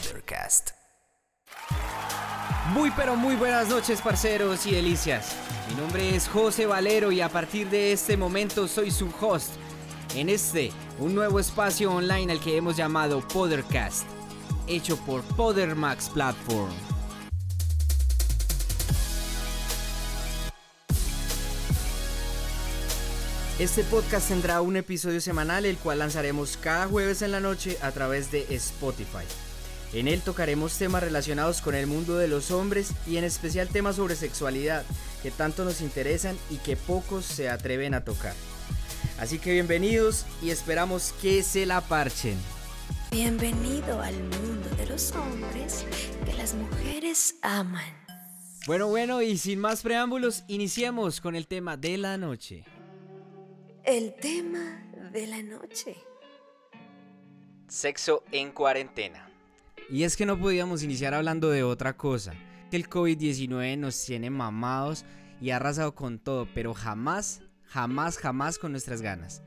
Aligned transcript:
Podcast. 0.00 0.70
Muy 2.72 2.90
pero 2.92 3.16
muy 3.16 3.36
buenas 3.36 3.68
noches 3.68 4.00
parceros 4.00 4.64
y 4.66 4.72
delicias. 4.72 5.36
Mi 5.68 5.74
nombre 5.74 6.14
es 6.14 6.28
José 6.28 6.66
Valero 6.66 7.12
y 7.12 7.20
a 7.20 7.28
partir 7.28 7.68
de 7.68 7.92
este 7.92 8.16
momento 8.16 8.66
soy 8.66 8.90
su 8.90 9.12
host 9.20 9.50
en 10.14 10.28
este, 10.28 10.72
un 10.98 11.14
nuevo 11.14 11.38
espacio 11.38 11.92
online 11.92 12.32
al 12.32 12.40
que 12.40 12.56
hemos 12.56 12.76
llamado 12.76 13.20
Podcast, 13.28 14.04
hecho 14.66 14.96
por 15.04 15.22
Podermax 15.22 16.08
Platform. 16.10 16.72
Este 23.58 23.84
podcast 23.84 24.28
tendrá 24.28 24.62
un 24.62 24.76
episodio 24.76 25.20
semanal 25.20 25.66
el 25.66 25.76
cual 25.76 25.98
lanzaremos 25.98 26.56
cada 26.56 26.86
jueves 26.86 27.20
en 27.20 27.32
la 27.32 27.40
noche 27.40 27.76
a 27.82 27.92
través 27.92 28.30
de 28.30 28.46
Spotify. 28.54 29.26
En 29.92 30.06
él 30.06 30.22
tocaremos 30.22 30.78
temas 30.78 31.02
relacionados 31.02 31.60
con 31.60 31.74
el 31.74 31.88
mundo 31.88 32.16
de 32.16 32.28
los 32.28 32.52
hombres 32.52 32.92
y 33.08 33.16
en 33.16 33.24
especial 33.24 33.68
temas 33.68 33.96
sobre 33.96 34.14
sexualidad 34.14 34.84
que 35.22 35.32
tanto 35.32 35.64
nos 35.64 35.80
interesan 35.80 36.38
y 36.48 36.58
que 36.58 36.76
pocos 36.76 37.24
se 37.24 37.48
atreven 37.48 37.94
a 37.94 38.04
tocar. 38.04 38.34
Así 39.18 39.38
que 39.38 39.52
bienvenidos 39.52 40.26
y 40.42 40.50
esperamos 40.50 41.12
que 41.20 41.42
se 41.42 41.66
la 41.66 41.80
parchen. 41.80 42.38
Bienvenido 43.10 44.00
al 44.00 44.14
mundo 44.14 44.68
de 44.76 44.86
los 44.86 45.10
hombres 45.12 45.84
que 46.24 46.34
las 46.34 46.54
mujeres 46.54 47.34
aman. 47.42 47.92
Bueno, 48.66 48.88
bueno, 48.88 49.20
y 49.22 49.36
sin 49.38 49.58
más 49.58 49.82
preámbulos, 49.82 50.44
iniciemos 50.46 51.20
con 51.20 51.34
el 51.34 51.48
tema 51.48 51.76
de 51.76 51.98
la 51.98 52.16
noche. 52.16 52.64
El 53.84 54.14
tema 54.14 54.84
de 55.12 55.26
la 55.26 55.42
noche. 55.42 55.96
Sexo 57.66 58.22
en 58.30 58.52
cuarentena. 58.52 59.29
Y 59.90 60.04
es 60.04 60.16
que 60.16 60.24
no 60.24 60.38
podíamos 60.38 60.82
iniciar 60.84 61.14
hablando 61.14 61.50
de 61.50 61.64
otra 61.64 61.96
cosa. 61.96 62.32
Que 62.70 62.76
el 62.76 62.88
COVID-19 62.88 63.76
nos 63.76 64.04
tiene 64.04 64.30
mamados 64.30 65.04
y 65.40 65.50
ha 65.50 65.56
arrasado 65.56 65.94
con 65.94 66.20
todo, 66.20 66.46
pero 66.54 66.74
jamás, 66.74 67.42
jamás, 67.64 68.16
jamás 68.16 68.58
con 68.58 68.70
nuestras 68.70 69.02
ganas. 69.02 69.42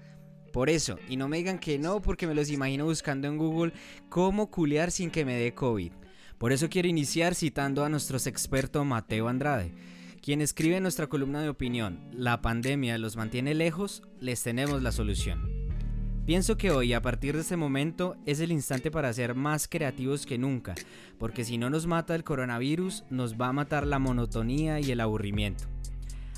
Por 0.52 0.69
eso, 0.69 0.99
y 1.08 1.16
no 1.16 1.30
me 1.30 1.38
digan 1.38 1.59
que 1.59 1.80
no, 1.80 2.02
porque 2.02 2.27
me 2.27 2.36
los 2.36 2.49
imagino 2.49 2.86
buscando 2.86 3.27
en 3.27 3.38
Google 3.38 3.73
cómo 4.09 4.52
culear 4.52 4.91
sin 4.91 5.09
que 5.09 5.25
me 5.25 5.36
dé 5.36 5.53
COVID. 5.53 5.94
Por 6.38 6.52
eso 6.52 6.69
quiero 6.69 6.89
iniciar 6.89 7.36
citando 7.36 7.86
a 7.86 7.89
nuestro 7.89 8.17
experto 8.17 8.83
Mateo 8.83 9.30
Andrade, 9.30 9.73
quien 10.21 10.41
escribe 10.41 10.77
en 10.77 10.83
nuestra 10.83 11.08
columna 11.08 11.41
de 11.41 11.49
opinión, 11.49 12.09
La 12.11 12.41
pandemia 12.41 12.97
los 12.97 13.16
mantiene 13.16 13.53
lejos, 13.53 14.03
les 14.19 14.44
tenemos 14.44 14.83
la 14.83 14.91
solución. 14.91 15.52
Pienso 16.25 16.55
que 16.55 16.71
hoy, 16.71 16.93
a 16.93 17.02
partir 17.02 17.35
de 17.35 17.41
este 17.41 17.57
momento, 17.57 18.16
es 18.25 18.39
el 18.39 18.53
instante 18.53 18.89
para 18.89 19.11
ser 19.11 19.35
más 19.35 19.67
creativos 19.67 20.25
que 20.25 20.38
nunca, 20.38 20.73
porque 21.19 21.43
si 21.43 21.57
no 21.57 21.69
nos 21.69 21.85
mata 21.85 22.15
el 22.15 22.23
coronavirus, 22.23 23.03
nos 23.09 23.35
va 23.35 23.49
a 23.49 23.53
matar 23.53 23.85
la 23.85 23.99
monotonía 23.99 24.80
y 24.80 24.89
el 24.89 25.02
aburrimiento. 25.02 25.65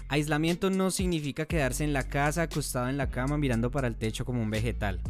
Aislamiento 0.08 0.72
no 0.72 0.90
significa 0.90 1.46
quedarse 1.46 1.84
en 1.84 1.94
la 1.94 2.02
casa 2.02 2.42
acostado 2.42 2.90
en 2.90 2.98
la 2.98 3.12
cama 3.12 3.38
mirando 3.38 3.70
para 3.70 3.88
el 3.88 3.96
techo 3.96 4.26
como 4.26 4.42
un 4.42 4.50
vegetal. 4.50 5.02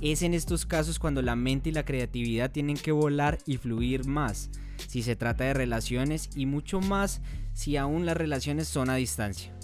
Es 0.00 0.22
en 0.22 0.32
estos 0.32 0.64
casos 0.64 0.98
cuando 0.98 1.20
la 1.20 1.36
mente 1.36 1.68
y 1.68 1.72
la 1.72 1.84
creatividad 1.84 2.50
tienen 2.50 2.78
que 2.78 2.92
volar 2.92 3.36
y 3.44 3.58
fluir 3.58 4.06
más, 4.06 4.48
si 4.88 5.02
se 5.02 5.14
trata 5.14 5.44
de 5.44 5.52
relaciones 5.52 6.30
y 6.34 6.46
mucho 6.46 6.80
más 6.80 7.20
si 7.52 7.76
aún 7.76 8.06
las 8.06 8.16
relaciones 8.16 8.66
son 8.66 8.88
a 8.88 8.94
distancia. 8.94 9.54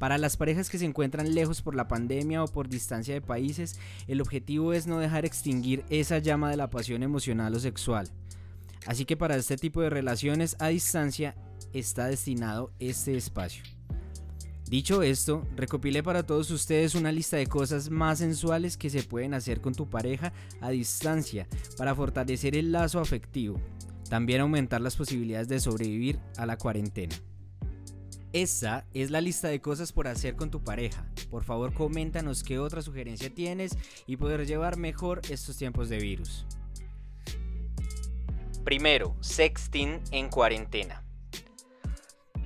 Para 0.00 0.16
las 0.16 0.38
parejas 0.38 0.70
que 0.70 0.78
se 0.78 0.86
encuentran 0.86 1.34
lejos 1.34 1.60
por 1.60 1.74
la 1.74 1.86
pandemia 1.86 2.42
o 2.42 2.48
por 2.48 2.70
distancia 2.70 3.12
de 3.12 3.20
países, 3.20 3.78
el 4.08 4.22
objetivo 4.22 4.72
es 4.72 4.86
no 4.86 4.98
dejar 4.98 5.26
extinguir 5.26 5.84
esa 5.90 6.16
llama 6.16 6.48
de 6.48 6.56
la 6.56 6.70
pasión 6.70 7.02
emocional 7.02 7.54
o 7.54 7.60
sexual. 7.60 8.08
Así 8.86 9.04
que 9.04 9.18
para 9.18 9.36
este 9.36 9.58
tipo 9.58 9.82
de 9.82 9.90
relaciones 9.90 10.56
a 10.58 10.68
distancia 10.68 11.36
está 11.74 12.06
destinado 12.06 12.72
este 12.78 13.14
espacio. 13.14 13.62
Dicho 14.70 15.02
esto, 15.02 15.46
recopilé 15.54 16.02
para 16.02 16.22
todos 16.22 16.50
ustedes 16.50 16.94
una 16.94 17.12
lista 17.12 17.36
de 17.36 17.46
cosas 17.46 17.90
más 17.90 18.20
sensuales 18.20 18.78
que 18.78 18.88
se 18.88 19.02
pueden 19.02 19.34
hacer 19.34 19.60
con 19.60 19.74
tu 19.74 19.90
pareja 19.90 20.32
a 20.62 20.70
distancia 20.70 21.46
para 21.76 21.94
fortalecer 21.94 22.56
el 22.56 22.72
lazo 22.72 23.00
afectivo. 23.00 23.60
También 24.08 24.40
aumentar 24.40 24.80
las 24.80 24.96
posibilidades 24.96 25.48
de 25.48 25.60
sobrevivir 25.60 26.18
a 26.38 26.46
la 26.46 26.56
cuarentena. 26.56 27.14
Esta 28.32 28.86
es 28.94 29.10
la 29.10 29.20
lista 29.20 29.48
de 29.48 29.60
cosas 29.60 29.92
por 29.92 30.06
hacer 30.06 30.36
con 30.36 30.52
tu 30.52 30.62
pareja. 30.62 31.04
Por 31.30 31.42
favor, 31.42 31.74
coméntanos 31.74 32.44
qué 32.44 32.60
otra 32.60 32.80
sugerencia 32.80 33.28
tienes 33.28 33.76
y 34.06 34.16
poder 34.16 34.46
llevar 34.46 34.76
mejor 34.76 35.20
estos 35.28 35.56
tiempos 35.56 35.88
de 35.88 35.98
virus. 35.98 36.46
Primero, 38.64 39.16
sexting 39.20 40.00
en 40.12 40.28
cuarentena. 40.28 41.02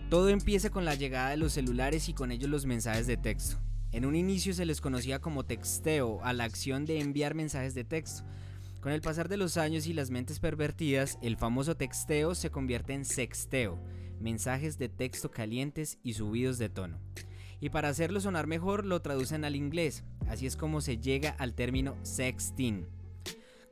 Todo 0.09 0.31
empieza 0.31 0.71
con 0.71 0.87
la 0.87 0.95
llegada 0.95 1.31
de 1.31 1.37
los 1.37 1.53
celulares 1.53 2.09
y 2.09 2.15
con 2.15 2.33
ellos 2.33 2.49
los 2.49 2.65
mensajes 2.65 3.06
de 3.06 3.19
texto. 3.19 3.59
En 3.93 4.06
un 4.06 4.16
inicio 4.16 4.55
se 4.55 4.65
les 4.65 4.81
conocía 4.81 5.21
como 5.21 5.45
texteo 5.45 6.21
a 6.22 6.33
la 6.33 6.45
acción 6.45 6.87
de 6.87 7.01
enviar 7.01 7.34
mensajes 7.34 7.75
de 7.75 7.84
texto. 7.84 8.25
Con 8.81 8.93
el 8.93 9.03
pasar 9.03 9.28
de 9.28 9.37
los 9.37 9.59
años 9.59 9.87
y 9.87 9.93
las 9.93 10.11
mentes 10.11 10.41
pervertidas, 10.41 11.19
el 11.21 11.37
famoso 11.37 11.77
texteo 11.77 12.34
se 12.34 12.51
convierte 12.51 12.95
en 12.95 13.05
sexteo, 13.05 13.78
mensajes 14.20 14.78
de 14.78 14.88
texto 14.88 15.30
calientes 15.30 15.98
y 16.02 16.14
subidos 16.14 16.58
de 16.58 16.69
tono. 16.69 16.98
Y 17.60 17.70
para 17.70 17.88
hacerlo 17.88 18.20
sonar 18.20 18.47
mejor 18.47 18.84
lo 18.84 19.00
traducen 19.00 19.44
al 19.44 19.56
inglés, 19.56 20.04
así 20.28 20.47
es 20.47 20.56
como 20.56 20.80
se 20.80 20.98
llega 20.98 21.30
al 21.30 21.54
término 21.54 21.97
sexting. 22.02 22.86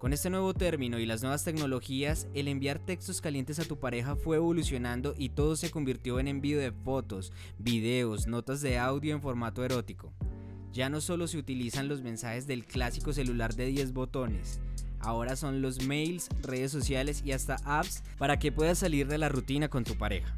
Con 0.02 0.12
este 0.12 0.30
nuevo 0.30 0.52
término 0.52 0.98
y 0.98 1.06
las 1.06 1.22
nuevas 1.22 1.44
tecnologías, 1.44 2.26
el 2.34 2.48
enviar 2.48 2.80
textos 2.80 3.20
calientes 3.20 3.60
a 3.60 3.64
tu 3.64 3.78
pareja 3.78 4.16
fue 4.16 4.36
evolucionando 4.36 5.14
y 5.16 5.28
todo 5.28 5.54
se 5.54 5.70
convirtió 5.70 6.18
en 6.18 6.26
envío 6.26 6.58
de 6.58 6.72
fotos, 6.72 7.32
videos, 7.58 8.26
notas 8.26 8.62
de 8.62 8.78
audio 8.78 9.14
en 9.14 9.22
formato 9.22 9.64
erótico. 9.64 10.12
Ya 10.72 10.88
no 10.88 11.00
solo 11.00 11.28
se 11.28 11.38
utilizan 11.38 11.86
los 11.86 12.02
mensajes 12.02 12.48
del 12.48 12.64
clásico 12.64 13.12
celular 13.12 13.54
de 13.54 13.66
10 13.66 13.92
botones, 13.92 14.60
ahora 15.02 15.36
son 15.36 15.62
los 15.62 15.84
mails, 15.86 16.28
redes 16.42 16.72
sociales 16.72 17.22
y 17.24 17.32
hasta 17.32 17.56
apps 17.64 18.02
para 18.18 18.38
que 18.38 18.52
puedas 18.52 18.78
salir 18.78 19.06
de 19.06 19.18
la 19.18 19.28
rutina 19.28 19.68
con 19.68 19.84
tu 19.84 19.96
pareja. 19.96 20.34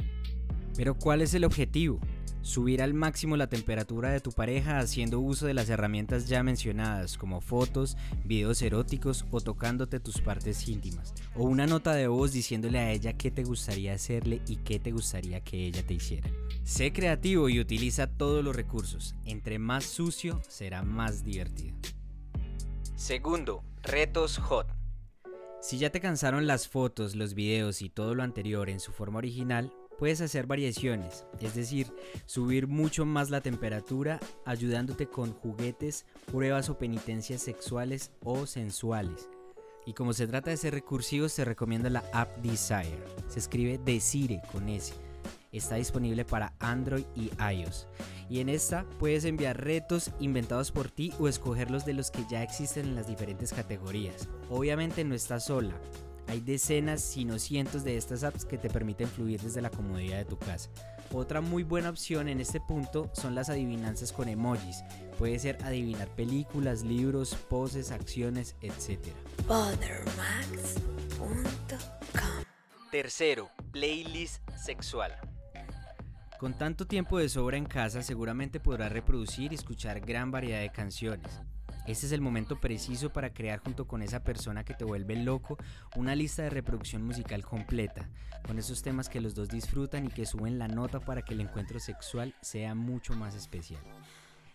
Pero 0.76 0.94
¿cuál 0.94 1.22
es 1.22 1.34
el 1.34 1.44
objetivo? 1.44 2.00
Subir 2.44 2.82
al 2.82 2.92
máximo 2.92 3.38
la 3.38 3.46
temperatura 3.46 4.10
de 4.10 4.20
tu 4.20 4.30
pareja 4.30 4.78
haciendo 4.78 5.18
uso 5.18 5.46
de 5.46 5.54
las 5.54 5.70
herramientas 5.70 6.28
ya 6.28 6.42
mencionadas 6.42 7.16
como 7.16 7.40
fotos, 7.40 7.96
videos 8.22 8.60
eróticos 8.60 9.24
o 9.30 9.40
tocándote 9.40 9.98
tus 9.98 10.20
partes 10.20 10.68
íntimas. 10.68 11.14
O 11.36 11.44
una 11.44 11.66
nota 11.66 11.94
de 11.94 12.06
voz 12.06 12.32
diciéndole 12.32 12.80
a 12.80 12.92
ella 12.92 13.14
qué 13.14 13.30
te 13.30 13.44
gustaría 13.44 13.94
hacerle 13.94 14.42
y 14.46 14.56
qué 14.56 14.78
te 14.78 14.92
gustaría 14.92 15.40
que 15.40 15.64
ella 15.64 15.86
te 15.86 15.94
hiciera. 15.94 16.28
Sé 16.64 16.92
creativo 16.92 17.48
y 17.48 17.60
utiliza 17.60 18.08
todos 18.08 18.44
los 18.44 18.54
recursos. 18.54 19.14
Entre 19.24 19.58
más 19.58 19.84
sucio 19.84 20.42
será 20.46 20.82
más 20.82 21.24
divertido. 21.24 21.74
Segundo, 22.94 23.64
retos 23.84 24.38
hot. 24.38 24.66
Si 25.60 25.78
ya 25.78 25.90
te 25.90 26.00
cansaron 26.00 26.46
las 26.46 26.68
fotos, 26.68 27.14
los 27.14 27.34
videos 27.34 27.80
y 27.80 27.88
todo 27.88 28.14
lo 28.14 28.22
anterior 28.22 28.68
en 28.68 28.80
su 28.80 28.92
forma 28.92 29.18
original, 29.18 29.72
Puedes 29.98 30.20
hacer 30.20 30.46
variaciones, 30.46 31.24
es 31.40 31.54
decir, 31.54 31.86
subir 32.26 32.66
mucho 32.66 33.06
más 33.06 33.30
la 33.30 33.40
temperatura 33.40 34.18
ayudándote 34.44 35.06
con 35.06 35.32
juguetes, 35.32 36.04
pruebas 36.26 36.68
o 36.68 36.78
penitencias 36.78 37.42
sexuales 37.42 38.10
o 38.24 38.46
sensuales. 38.46 39.28
Y 39.86 39.92
como 39.92 40.12
se 40.12 40.26
trata 40.26 40.50
de 40.50 40.56
ser 40.56 40.74
recursivos, 40.74 41.34
te 41.34 41.44
recomiendo 41.44 41.88
la 41.90 42.02
app 42.12 42.36
Desire. 42.38 43.04
Se 43.28 43.38
escribe 43.38 43.78
Desire 43.78 44.40
con 44.50 44.68
S. 44.68 44.94
Está 45.54 45.76
disponible 45.76 46.24
para 46.24 46.52
Android 46.58 47.04
y 47.14 47.30
iOS. 47.40 47.86
Y 48.28 48.40
en 48.40 48.48
esta 48.48 48.84
puedes 48.98 49.24
enviar 49.24 49.62
retos 49.62 50.10
inventados 50.18 50.72
por 50.72 50.90
ti 50.90 51.12
o 51.20 51.28
escogerlos 51.28 51.84
de 51.84 51.94
los 51.94 52.10
que 52.10 52.24
ya 52.28 52.42
existen 52.42 52.86
en 52.86 52.96
las 52.96 53.06
diferentes 53.06 53.52
categorías. 53.52 54.28
Obviamente 54.50 55.04
no 55.04 55.14
estás 55.14 55.44
sola. 55.44 55.80
Hay 56.26 56.40
decenas, 56.40 57.02
si 57.02 57.24
no 57.24 57.38
cientos 57.38 57.84
de 57.84 57.96
estas 57.96 58.24
apps 58.24 58.44
que 58.44 58.58
te 58.58 58.68
permiten 58.68 59.08
fluir 59.08 59.40
desde 59.40 59.60
la 59.62 59.70
comodidad 59.70 60.18
de 60.18 60.24
tu 60.24 60.38
casa. 60.38 60.70
Otra 61.12 61.40
muy 61.40 61.62
buena 61.62 61.90
opción 61.90 62.28
en 62.28 62.40
este 62.40 62.60
punto 62.60 63.10
son 63.12 63.36
las 63.36 63.48
adivinanzas 63.48 64.10
con 64.10 64.28
emojis. 64.28 64.82
Puede 65.18 65.38
ser 65.38 65.58
adivinar 65.62 66.08
películas, 66.08 66.82
libros, 66.82 67.36
poses, 67.48 67.92
acciones, 67.92 68.56
etc. 68.62 68.98
Tercero, 72.90 73.50
playlist 73.70 74.40
sexual. 74.56 75.12
Con 76.38 76.52
tanto 76.58 76.86
tiempo 76.86 77.18
de 77.18 77.28
sobra 77.28 77.56
en 77.56 77.64
casa 77.64 78.02
seguramente 78.02 78.58
podrás 78.58 78.90
reproducir 78.90 79.52
y 79.52 79.54
escuchar 79.54 80.00
gran 80.00 80.32
variedad 80.32 80.60
de 80.60 80.72
canciones. 80.72 81.40
Este 81.86 82.06
es 82.06 82.12
el 82.12 82.20
momento 82.20 82.60
preciso 82.60 83.12
para 83.12 83.32
crear 83.32 83.60
junto 83.60 83.86
con 83.86 84.02
esa 84.02 84.24
persona 84.24 84.64
que 84.64 84.74
te 84.74 84.84
vuelve 84.84 85.14
loco 85.16 85.58
una 85.96 86.16
lista 86.16 86.42
de 86.42 86.50
reproducción 86.50 87.04
musical 87.04 87.44
completa, 87.44 88.08
con 88.46 88.58
esos 88.58 88.82
temas 88.82 89.08
que 89.08 89.20
los 89.20 89.34
dos 89.34 89.48
disfrutan 89.48 90.06
y 90.06 90.08
que 90.08 90.26
suben 90.26 90.58
la 90.58 90.66
nota 90.66 90.98
para 90.98 91.22
que 91.22 91.34
el 91.34 91.40
encuentro 91.40 91.78
sexual 91.78 92.34
sea 92.40 92.74
mucho 92.74 93.14
más 93.14 93.36
especial. 93.36 93.82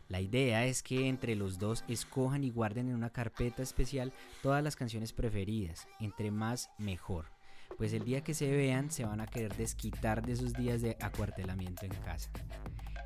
La 0.09 0.19
idea 0.19 0.65
es 0.65 0.83
que 0.83 1.07
entre 1.07 1.35
los 1.35 1.59
dos 1.59 1.85
escojan 1.87 2.43
y 2.43 2.49
guarden 2.49 2.89
en 2.89 2.95
una 2.95 3.11
carpeta 3.11 3.61
especial 3.61 4.11
todas 4.41 4.63
las 4.63 4.75
canciones 4.75 5.13
preferidas, 5.13 5.87
entre 5.99 6.31
más 6.31 6.71
mejor, 6.77 7.27
pues 7.77 7.94
el 7.94 8.04
día 8.04 8.21
que 8.21 8.33
se 8.33 8.50
vean 8.51 8.92
se 8.92 9.06
van 9.06 9.21
a 9.21 9.27
querer 9.27 9.56
desquitar 9.56 10.25
de 10.25 10.33
esos 10.33 10.54
días 10.54 10.81
de 10.81 10.98
acuartelamiento 11.01 11.86
en 11.86 11.94
casa. 12.04 12.30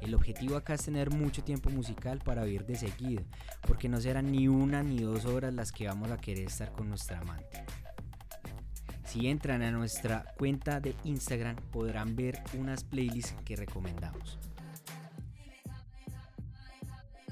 El 0.02 0.16
objetivo 0.16 0.58
acá 0.58 0.74
es 0.74 0.84
tener 0.84 1.12
mucho 1.12 1.44
tiempo 1.44 1.70
musical 1.70 2.20
para 2.20 2.42
oír 2.42 2.66
de 2.66 2.76
seguido, 2.76 3.24
porque 3.62 3.88
no 3.88 4.02
serán 4.02 4.32
ni 4.32 4.48
una 4.48 4.84
ni 4.84 5.00
dos 5.00 5.26
horas 5.26 5.54
las 5.54 5.72
que 5.72 5.88
vamos 5.88 6.12
a 6.12 6.18
querer 6.18 6.48
estar 6.48 6.72
con 6.74 6.90
nuestra 6.90 7.20
amante. 7.20 7.64
Si 9.06 9.28
entran 9.28 9.62
a 9.62 9.72
nuestra 9.72 10.26
cuenta 10.38 10.80
de 10.80 10.96
Instagram 11.04 11.56
podrán 11.72 12.16
ver 12.16 12.42
unas 12.58 12.84
playlists 12.84 13.36
que 13.46 13.56
recomendamos. 13.56 14.40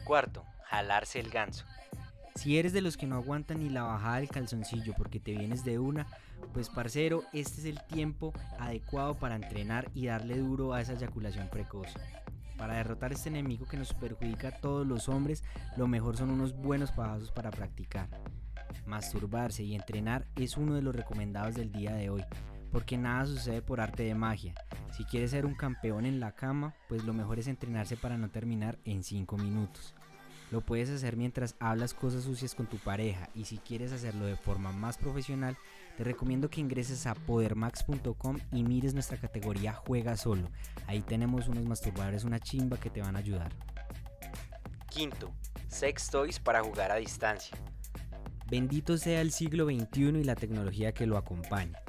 Cuarto, 0.06 0.46
jalarse 0.66 1.20
el 1.20 1.30
ganso. 1.30 1.66
Si 2.42 2.58
eres 2.58 2.74
de 2.74 2.82
los 2.82 2.98
que 2.98 3.06
no 3.06 3.18
aguantan 3.18 3.60
ni 3.60 3.70
la 3.70 3.84
bajada 3.84 4.16
del 4.16 4.28
calzoncillo 4.28 4.96
porque 4.98 5.20
te 5.20 5.38
vienes 5.38 5.64
de 5.64 5.78
una, 5.78 6.08
pues 6.54 6.70
parcero, 6.70 7.22
este 7.34 7.62
es 7.62 7.66
el 7.66 7.80
tiempo 7.84 8.34
adecuado 8.58 9.14
para 9.14 9.36
entrenar 9.36 9.92
y 9.94 10.08
darle 10.08 10.40
duro 10.40 10.74
a 10.74 10.82
esa 10.82 10.94
eyaculación 10.94 11.50
precoz. 11.50 11.90
Para 12.58 12.78
derrotar 12.78 13.12
este 13.12 13.30
enemigo 13.30 13.68
que 13.68 13.78
nos 13.78 13.94
perjudica 13.94 14.48
a 14.48 14.58
todos 14.58 14.88
los 14.88 15.08
hombres, 15.08 15.44
lo 15.78 15.88
mejor 15.88 16.18
son 16.18 16.32
unos 16.32 16.58
buenos 16.58 16.92
pasos 16.92 17.30
para 17.30 17.52
practicar. 17.52 18.10
Masturbarse 18.88 19.62
y 19.62 19.76
entrenar 19.76 20.26
es 20.36 20.58
uno 20.58 20.74
de 20.74 20.82
los 20.82 20.96
recomendados 20.96 21.54
del 21.54 21.72
día 21.72 21.94
de 21.94 22.10
hoy, 22.10 22.24
porque 22.72 22.98
nada 22.98 23.28
sucede 23.28 23.62
por 23.62 23.82
arte 23.82 24.02
de 24.02 24.16
magia. 24.16 24.56
Si 24.98 25.06
quieres 25.06 25.30
ser 25.30 25.46
un 25.46 25.54
campeón 25.54 26.08
en 26.08 26.20
la 26.20 26.32
cama, 26.32 26.74
pues 26.90 27.04
lo 27.04 27.14
mejor 27.14 27.38
es 27.38 27.46
entrenarse 27.46 27.98
para 27.98 28.18
no 28.18 28.32
terminar 28.32 28.80
en 28.84 29.04
5 29.04 29.38
minutos. 29.38 29.94
Lo 30.52 30.60
puedes 30.60 30.90
hacer 30.90 31.16
mientras 31.16 31.56
hablas 31.60 31.94
cosas 31.94 32.26
sucias 32.26 32.56
con 32.56 32.68
tu 32.68 32.78
pareja 32.78 33.30
y 33.34 33.46
si 33.46 33.58
quieres 33.58 33.94
hacerlo 33.94 34.26
de 34.26 34.36
forma 34.36 34.74
más 34.74 34.98
profesional, 34.98 35.58
te 35.98 36.04
recomiendo 36.04 36.50
que 36.50 36.60
ingreses 36.60 37.08
a 37.08 37.16
podermax.com 37.16 38.38
y 38.52 38.64
mires 38.64 38.94
nuestra 38.94 39.18
categoría 39.18 39.74
Juega 39.74 40.18
Solo. 40.18 40.50
Ahí 40.88 41.02
tenemos 41.02 41.48
unos 41.48 41.64
masturbadores, 41.64 42.26
una 42.26 42.40
chimba 42.40 42.78
que 42.78 42.90
te 42.90 43.02
van 43.02 43.16
a 43.16 43.20
ayudar. 43.20 43.54
Quinto, 44.90 45.32
sex 45.70 46.10
toys 46.10 46.38
para 46.38 46.62
jugar 46.62 46.92
a 46.92 46.96
distancia. 46.96 47.58
Bendito 48.50 48.98
sea 48.98 49.22
el 49.22 49.32
siglo 49.32 49.68
XXI 49.68 50.20
y 50.20 50.24
la 50.26 50.36
tecnología 50.36 50.94
que 50.94 51.08
lo 51.08 51.18
acompaña. 51.18 51.80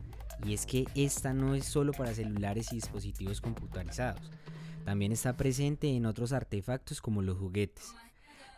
Y 0.45 0.55
es 0.55 0.67
que 0.67 0.85
esta 0.95 1.35
no 1.35 1.57
es 1.57 1.65
solo 1.65 1.91
para 1.93 2.15
celulares 2.15 2.73
y 2.73 2.77
dispositivos 2.77 3.41
computarizados, 3.41 4.31
también 4.85 5.11
está 5.11 5.37
presente 5.37 5.89
en 5.89 6.07
otros 6.07 6.33
artefactos 6.33 7.01
como 7.01 7.23
los 7.23 7.39
juguetes. 7.39 7.95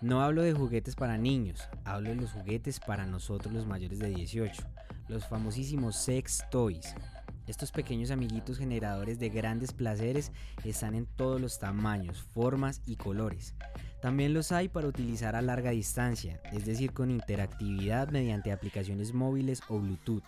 No 0.05 0.21
hablo 0.21 0.43
de 0.43 0.53
juguetes 0.53 0.97
para 0.97 1.17
niños, 1.17 1.67
hablo 1.83 2.11
de 2.11 2.17
los 2.17 2.33
juguetes 2.33 2.79
para 2.79 3.07
nosotros 3.07 3.55
los 3.55 3.65
mayores 3.65 4.01
de 4.01 4.11
18, 4.11 4.63
los 5.09 5.27
famosísimos 5.27 5.97
sex 5.97 6.45
toys. 6.51 6.95
Estos 7.47 7.73
pequeños 7.73 8.11
amiguitos 8.11 8.59
generadores 8.59 9.19
de 9.19 9.31
grandes 9.31 9.73
placeres 9.73 10.31
están 10.63 10.95
en 10.95 11.07
todos 11.07 11.41
los 11.41 11.59
tamaños, 11.59 12.21
formas 12.21 12.83
y 12.85 12.97
colores. 12.97 13.55
También 14.03 14.35
los 14.35 14.53
hay 14.53 14.69
para 14.69 14.89
utilizar 14.89 15.37
a 15.37 15.41
larga 15.41 15.71
distancia, 15.71 16.39
es 16.53 16.67
decir, 16.67 16.93
con 16.93 17.11
interactividad 17.11 18.11
mediante 18.11 18.53
aplicaciones 18.53 19.15
móviles 19.15 19.63
o 19.69 19.79
Bluetooth. 19.79 20.25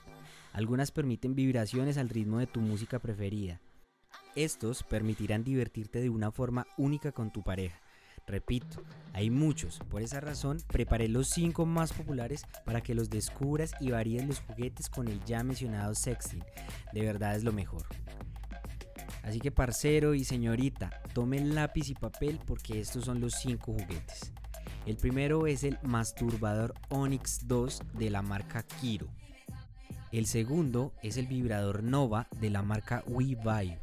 Algunas 0.55 0.91
permiten 0.91 1.35
vibraciones 1.35 1.99
al 1.99 2.09
ritmo 2.09 2.39
de 2.39 2.47
tu 2.47 2.63
música 2.63 2.99
preferida. 2.99 3.61
Estos 4.37 4.83
permitirán 4.85 5.45
divertirte 5.45 6.01
de 6.01 6.09
una 6.09 6.31
forma 6.31 6.67
única 6.79 7.13
con 7.13 7.31
tu 7.31 7.43
pareja 7.43 7.79
Repito, 8.27 8.83
hay 9.13 9.31
muchos, 9.31 9.79
por 9.89 10.03
esa 10.03 10.21
razón 10.21 10.59
preparé 10.67 11.09
los 11.09 11.29
5 11.29 11.65
más 11.65 11.93
populares 11.93 12.45
para 12.65 12.81
que 12.81 12.95
los 12.95 13.09
descubras 13.09 13.73
y 13.81 13.93
varíes 13.93 14.27
los 14.27 14.41
juguetes 14.41 14.91
con 14.91 15.09
el 15.09 15.25
ya 15.25 15.45
mencionado 15.45 15.95
sexting. 15.95 16.45
De 16.93 17.03
verdad 17.03 17.37
es 17.37 17.45
lo 17.45 17.53
mejor. 17.53 17.87
Así 19.23 19.41
que 19.41 19.51
parcero 19.51 20.15
y 20.15 20.25
señorita, 20.25 20.91
tomen 21.15 21.55
lápiz 21.55 21.89
y 21.89 21.95
papel 21.95 22.41
porque 22.47 22.81
estos 22.81 23.05
son 23.05 23.21
los 23.21 23.35
5 23.35 23.73
juguetes. 23.73 24.33
El 24.87 24.97
primero 24.97 25.47
es 25.47 25.65
el 25.65 25.79
masturbador 25.83 26.75
Onyx 26.91 27.49
2 27.49 27.81
de 27.95 28.11
la 28.11 28.23
marca 28.23 28.63
Kiro. 28.63 29.09
El 30.13 30.27
segundo 30.27 30.93
es 31.03 31.17
el 31.17 31.27
vibrador 31.27 31.83
Nova 31.83 32.29
de 32.41 32.51
la 32.51 32.63
marca 32.63 33.03
WeVibe. 33.07 33.79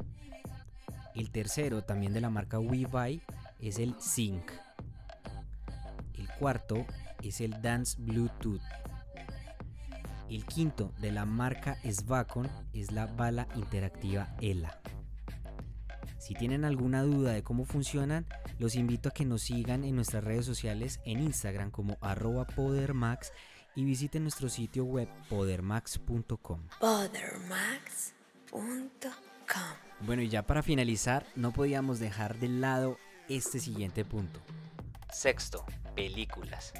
El 1.14 1.30
tercero, 1.30 1.82
también 1.82 2.12
de 2.12 2.20
la 2.20 2.30
marca 2.30 2.58
WeVibe, 2.58 3.22
es 3.64 3.78
el 3.78 3.94
Sync. 3.98 4.52
El 6.14 6.28
cuarto 6.38 6.84
es 7.22 7.40
el 7.40 7.62
Dance 7.62 7.96
Bluetooth. 7.98 8.60
El 10.28 10.44
quinto 10.44 10.92
de 11.00 11.10
la 11.10 11.24
marca 11.24 11.78
Svacon 11.90 12.50
es 12.72 12.92
la 12.92 13.06
bala 13.06 13.48
interactiva 13.56 14.36
ELA. 14.40 14.80
Si 16.18 16.34
tienen 16.34 16.64
alguna 16.64 17.02
duda 17.02 17.32
de 17.32 17.42
cómo 17.42 17.64
funcionan, 17.64 18.26
los 18.58 18.74
invito 18.76 19.08
a 19.08 19.12
que 19.12 19.24
nos 19.24 19.42
sigan 19.42 19.84
en 19.84 19.96
nuestras 19.96 20.24
redes 20.24 20.46
sociales 20.46 21.00
en 21.04 21.20
Instagram 21.20 21.70
como 21.70 21.96
arroba 22.00 22.46
podermax 22.46 23.32
y 23.74 23.84
visiten 23.84 24.22
nuestro 24.22 24.48
sitio 24.48 24.84
web 24.84 25.08
podermax.com. 25.28 26.60
Podermax.com 26.80 28.62
Bueno, 30.00 30.22
y 30.22 30.28
ya 30.28 30.46
para 30.46 30.62
finalizar, 30.62 31.26
no 31.34 31.52
podíamos 31.52 31.98
dejar 31.98 32.38
de 32.38 32.48
lado 32.48 32.98
este 33.28 33.60
siguiente 33.60 34.04
punto. 34.04 34.40
Sexto, 35.12 35.64
películas. 35.94 36.72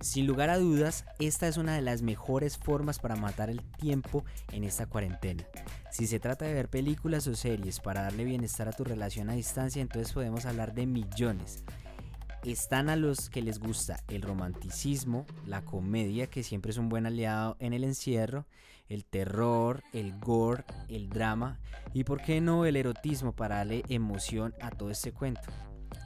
Sin 0.00 0.26
lugar 0.26 0.50
a 0.50 0.58
dudas, 0.58 1.06
esta 1.18 1.48
es 1.48 1.56
una 1.56 1.74
de 1.74 1.80
las 1.80 2.02
mejores 2.02 2.58
formas 2.58 2.98
para 2.98 3.16
matar 3.16 3.48
el 3.48 3.62
tiempo 3.62 4.24
en 4.52 4.64
esta 4.64 4.86
cuarentena. 4.86 5.44
Si 5.90 6.06
se 6.06 6.20
trata 6.20 6.44
de 6.44 6.52
ver 6.52 6.68
películas 6.68 7.26
o 7.26 7.34
series 7.34 7.80
para 7.80 8.02
darle 8.02 8.24
bienestar 8.24 8.68
a 8.68 8.72
tu 8.72 8.84
relación 8.84 9.30
a 9.30 9.34
distancia, 9.34 9.80
entonces 9.80 10.12
podemos 10.12 10.44
hablar 10.44 10.74
de 10.74 10.86
millones. 10.86 11.64
Están 12.44 12.90
a 12.90 12.96
los 12.96 13.30
que 13.30 13.40
les 13.40 13.58
gusta 13.58 14.00
el 14.08 14.20
romanticismo, 14.20 15.24
la 15.46 15.64
comedia, 15.64 16.26
que 16.26 16.42
siempre 16.42 16.72
es 16.72 16.76
un 16.76 16.90
buen 16.90 17.06
aliado 17.06 17.56
en 17.58 17.72
el 17.72 17.84
encierro, 17.84 18.44
el 18.90 19.06
terror, 19.06 19.82
el 19.94 20.18
gore, 20.18 20.64
el 20.88 21.08
drama 21.08 21.58
y, 21.94 22.04
por 22.04 22.20
qué 22.20 22.42
no, 22.42 22.66
el 22.66 22.76
erotismo 22.76 23.32
para 23.32 23.56
darle 23.56 23.82
emoción 23.88 24.54
a 24.60 24.70
todo 24.70 24.90
este 24.90 25.12
cuento. 25.12 25.50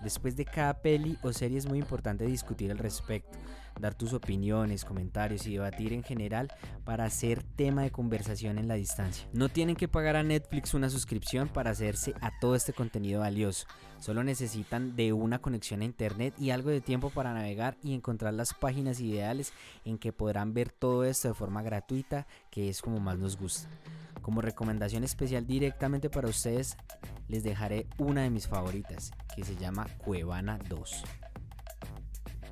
Después 0.02 0.36
de 0.36 0.44
cada 0.44 0.74
peli 0.74 1.18
o 1.22 1.32
serie 1.32 1.58
es 1.58 1.66
muy 1.66 1.78
importante 1.78 2.24
discutir 2.26 2.70
al 2.70 2.78
respecto, 2.78 3.38
dar 3.80 3.94
tus 3.94 4.12
opiniones, 4.12 4.84
comentarios 4.84 5.46
y 5.46 5.52
debatir 5.52 5.92
en 5.92 6.02
general 6.02 6.48
para 6.84 7.04
hacer 7.04 7.42
tema 7.42 7.82
de 7.82 7.90
conversación 7.90 8.58
en 8.58 8.68
la 8.68 8.74
distancia. 8.74 9.26
No 9.32 9.48
tienen 9.48 9.76
que 9.76 9.88
pagar 9.88 10.16
a 10.16 10.22
Netflix 10.22 10.74
una 10.74 10.90
suscripción 10.90 11.48
para 11.48 11.70
hacerse 11.70 12.14
a 12.20 12.30
todo 12.40 12.54
este 12.54 12.72
contenido 12.72 13.20
valioso. 13.20 13.66
Solo 13.98 14.22
necesitan 14.22 14.94
de 14.96 15.12
una 15.12 15.40
conexión 15.40 15.82
a 15.82 15.84
internet 15.84 16.34
y 16.38 16.50
algo 16.50 16.70
de 16.70 16.80
tiempo 16.80 17.10
para 17.10 17.34
navegar 17.34 17.76
y 17.82 17.94
encontrar 17.94 18.34
las 18.34 18.54
páginas 18.54 19.00
ideales 19.00 19.52
en 19.84 19.98
que 19.98 20.12
podrán 20.12 20.54
ver 20.54 20.70
todo 20.70 21.04
esto 21.04 21.28
de 21.28 21.34
forma 21.34 21.62
gratuita, 21.62 22.26
que 22.50 22.68
es 22.68 22.80
como 22.80 23.00
más 23.00 23.18
nos 23.18 23.36
gusta. 23.36 23.68
Como 24.28 24.42
recomendación 24.42 25.04
especial 25.04 25.46
directamente 25.46 26.10
para 26.10 26.28
ustedes, 26.28 26.76
les 27.28 27.44
dejaré 27.44 27.86
una 27.96 28.24
de 28.24 28.28
mis 28.28 28.46
favoritas, 28.46 29.10
que 29.34 29.42
se 29.42 29.56
llama 29.56 29.86
Cuevana 30.04 30.58
2. 30.68 31.02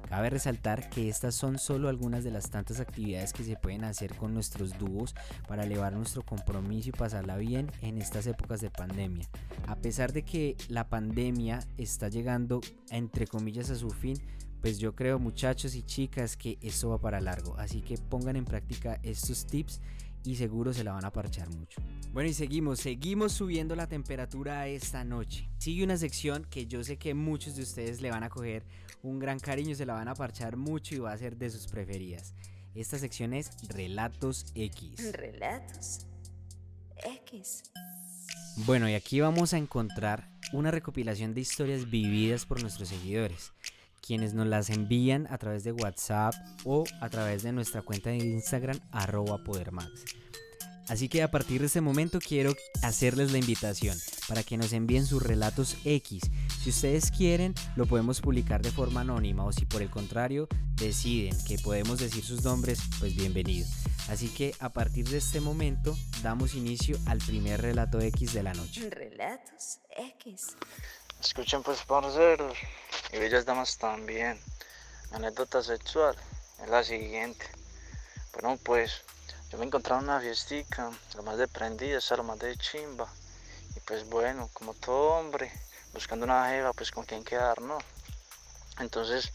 Cabe 0.08 0.30
resaltar 0.30 0.88
que 0.88 1.10
estas 1.10 1.34
son 1.34 1.58
solo 1.58 1.90
algunas 1.90 2.24
de 2.24 2.30
las 2.30 2.48
tantas 2.48 2.80
actividades 2.80 3.34
que 3.34 3.44
se 3.44 3.56
pueden 3.56 3.84
hacer 3.84 4.14
con 4.14 4.32
nuestros 4.32 4.78
dúos 4.78 5.14
para 5.48 5.64
elevar 5.64 5.92
nuestro 5.92 6.22
compromiso 6.22 6.88
y 6.88 6.92
pasarla 6.92 7.36
bien 7.36 7.70
en 7.82 7.98
estas 7.98 8.26
épocas 8.26 8.62
de 8.62 8.70
pandemia. 8.70 9.28
A 9.66 9.76
pesar 9.76 10.14
de 10.14 10.22
que 10.22 10.56
la 10.70 10.88
pandemia 10.88 11.60
está 11.76 12.08
llegando 12.08 12.62
entre 12.88 13.26
comillas 13.26 13.68
a 13.68 13.76
su 13.76 13.90
fin, 13.90 14.16
pues 14.62 14.78
yo 14.78 14.94
creo 14.94 15.18
muchachos 15.18 15.74
y 15.74 15.82
chicas 15.82 16.38
que 16.38 16.58
esto 16.62 16.88
va 16.88 16.98
para 16.98 17.20
largo, 17.20 17.54
así 17.58 17.82
que 17.82 17.98
pongan 17.98 18.36
en 18.36 18.46
práctica 18.46 18.98
estos 19.02 19.46
tips 19.46 19.82
y 20.26 20.36
seguro 20.36 20.72
se 20.72 20.84
la 20.84 20.92
van 20.92 21.04
a 21.04 21.12
parchar 21.12 21.48
mucho. 21.50 21.80
Bueno, 22.12 22.28
y 22.28 22.34
seguimos, 22.34 22.80
seguimos 22.80 23.32
subiendo 23.32 23.76
la 23.76 23.86
temperatura 23.86 24.66
esta 24.66 25.04
noche. 25.04 25.48
Sigue 25.58 25.84
una 25.84 25.96
sección 25.96 26.44
que 26.50 26.66
yo 26.66 26.82
sé 26.82 26.96
que 26.96 27.14
muchos 27.14 27.56
de 27.56 27.62
ustedes 27.62 28.00
le 28.00 28.10
van 28.10 28.24
a 28.24 28.28
coger 28.28 28.64
un 29.02 29.18
gran 29.18 29.38
cariño, 29.38 29.74
se 29.74 29.86
la 29.86 29.94
van 29.94 30.08
a 30.08 30.14
parchar 30.14 30.56
mucho 30.56 30.94
y 30.94 30.98
va 30.98 31.12
a 31.12 31.18
ser 31.18 31.36
de 31.36 31.50
sus 31.50 31.68
preferidas. 31.68 32.34
Esta 32.74 32.98
sección 32.98 33.32
es 33.32 33.50
Relatos 33.68 34.46
X. 34.54 35.12
Relatos 35.12 36.06
X. 37.24 37.62
Bueno, 38.64 38.88
y 38.88 38.94
aquí 38.94 39.20
vamos 39.20 39.54
a 39.54 39.58
encontrar 39.58 40.28
una 40.52 40.70
recopilación 40.70 41.34
de 41.34 41.42
historias 41.42 41.90
vividas 41.90 42.46
por 42.46 42.60
nuestros 42.60 42.88
seguidores, 42.88 43.52
quienes 44.06 44.34
nos 44.34 44.46
las 44.46 44.70
envían 44.70 45.26
a 45.30 45.38
través 45.38 45.64
de 45.64 45.72
WhatsApp 45.72 46.34
o 46.64 46.84
a 47.00 47.08
través 47.08 47.42
de 47.42 47.52
nuestra 47.52 47.82
cuenta 47.82 48.10
de 48.10 48.18
Instagram 48.18 48.78
arroba 48.92 49.42
podermax. 49.42 50.04
Así 50.88 51.08
que 51.08 51.22
a 51.24 51.30
partir 51.30 51.60
de 51.60 51.66
este 51.66 51.80
momento 51.80 52.20
quiero 52.20 52.54
hacerles 52.82 53.32
la 53.32 53.38
invitación 53.38 53.98
para 54.28 54.44
que 54.44 54.56
nos 54.56 54.72
envíen 54.72 55.04
sus 55.04 55.20
relatos 55.20 55.76
X. 55.84 56.22
Si 56.62 56.70
ustedes 56.70 57.10
quieren, 57.10 57.54
lo 57.74 57.86
podemos 57.86 58.20
publicar 58.20 58.62
de 58.62 58.70
forma 58.70 59.00
anónima 59.00 59.44
o 59.44 59.52
si 59.52 59.66
por 59.66 59.82
el 59.82 59.90
contrario 59.90 60.46
deciden 60.76 61.36
que 61.44 61.58
podemos 61.58 61.98
decir 61.98 62.22
sus 62.22 62.44
nombres, 62.44 62.78
pues 63.00 63.16
bienvenido. 63.16 63.66
Así 64.08 64.28
que 64.28 64.54
a 64.60 64.68
partir 64.68 65.08
de 65.08 65.18
este 65.18 65.40
momento 65.40 65.96
damos 66.22 66.54
inicio 66.54 66.96
al 67.06 67.18
primer 67.18 67.62
relato 67.62 68.00
X 68.00 68.32
de 68.32 68.42
la 68.44 68.54
noche. 68.54 68.88
Relatos 68.88 69.80
X. 70.20 70.56
Escuchen 71.20 71.62
pues 71.64 71.82
parceros 71.82 72.56
y 73.12 73.18
bellas 73.18 73.44
damas 73.44 73.78
también. 73.78 74.40
Mi 75.10 75.16
anécdota 75.16 75.62
sexual 75.62 76.16
es 76.62 76.68
la 76.68 76.82
siguiente. 76.82 77.46
Bueno 78.32 78.58
pues 78.62 79.02
yo 79.50 79.58
me 79.58 79.66
encontraba 79.66 80.00
en 80.00 80.08
una 80.08 80.20
fiestica, 80.20 80.90
lo 81.14 81.22
más 81.22 81.38
de 81.38 81.46
prendida, 81.46 82.00
lo 82.16 82.24
más 82.24 82.38
de 82.38 82.56
chimba. 82.56 83.06
Y 83.76 83.80
pues 83.80 84.08
bueno, 84.08 84.50
como 84.52 84.74
todo 84.74 85.18
hombre, 85.18 85.52
buscando 85.92 86.24
una 86.24 86.48
jeva, 86.48 86.72
pues 86.72 86.90
con 86.90 87.04
quien 87.04 87.22
quedar, 87.22 87.60
¿no? 87.62 87.78
Entonces, 88.80 89.32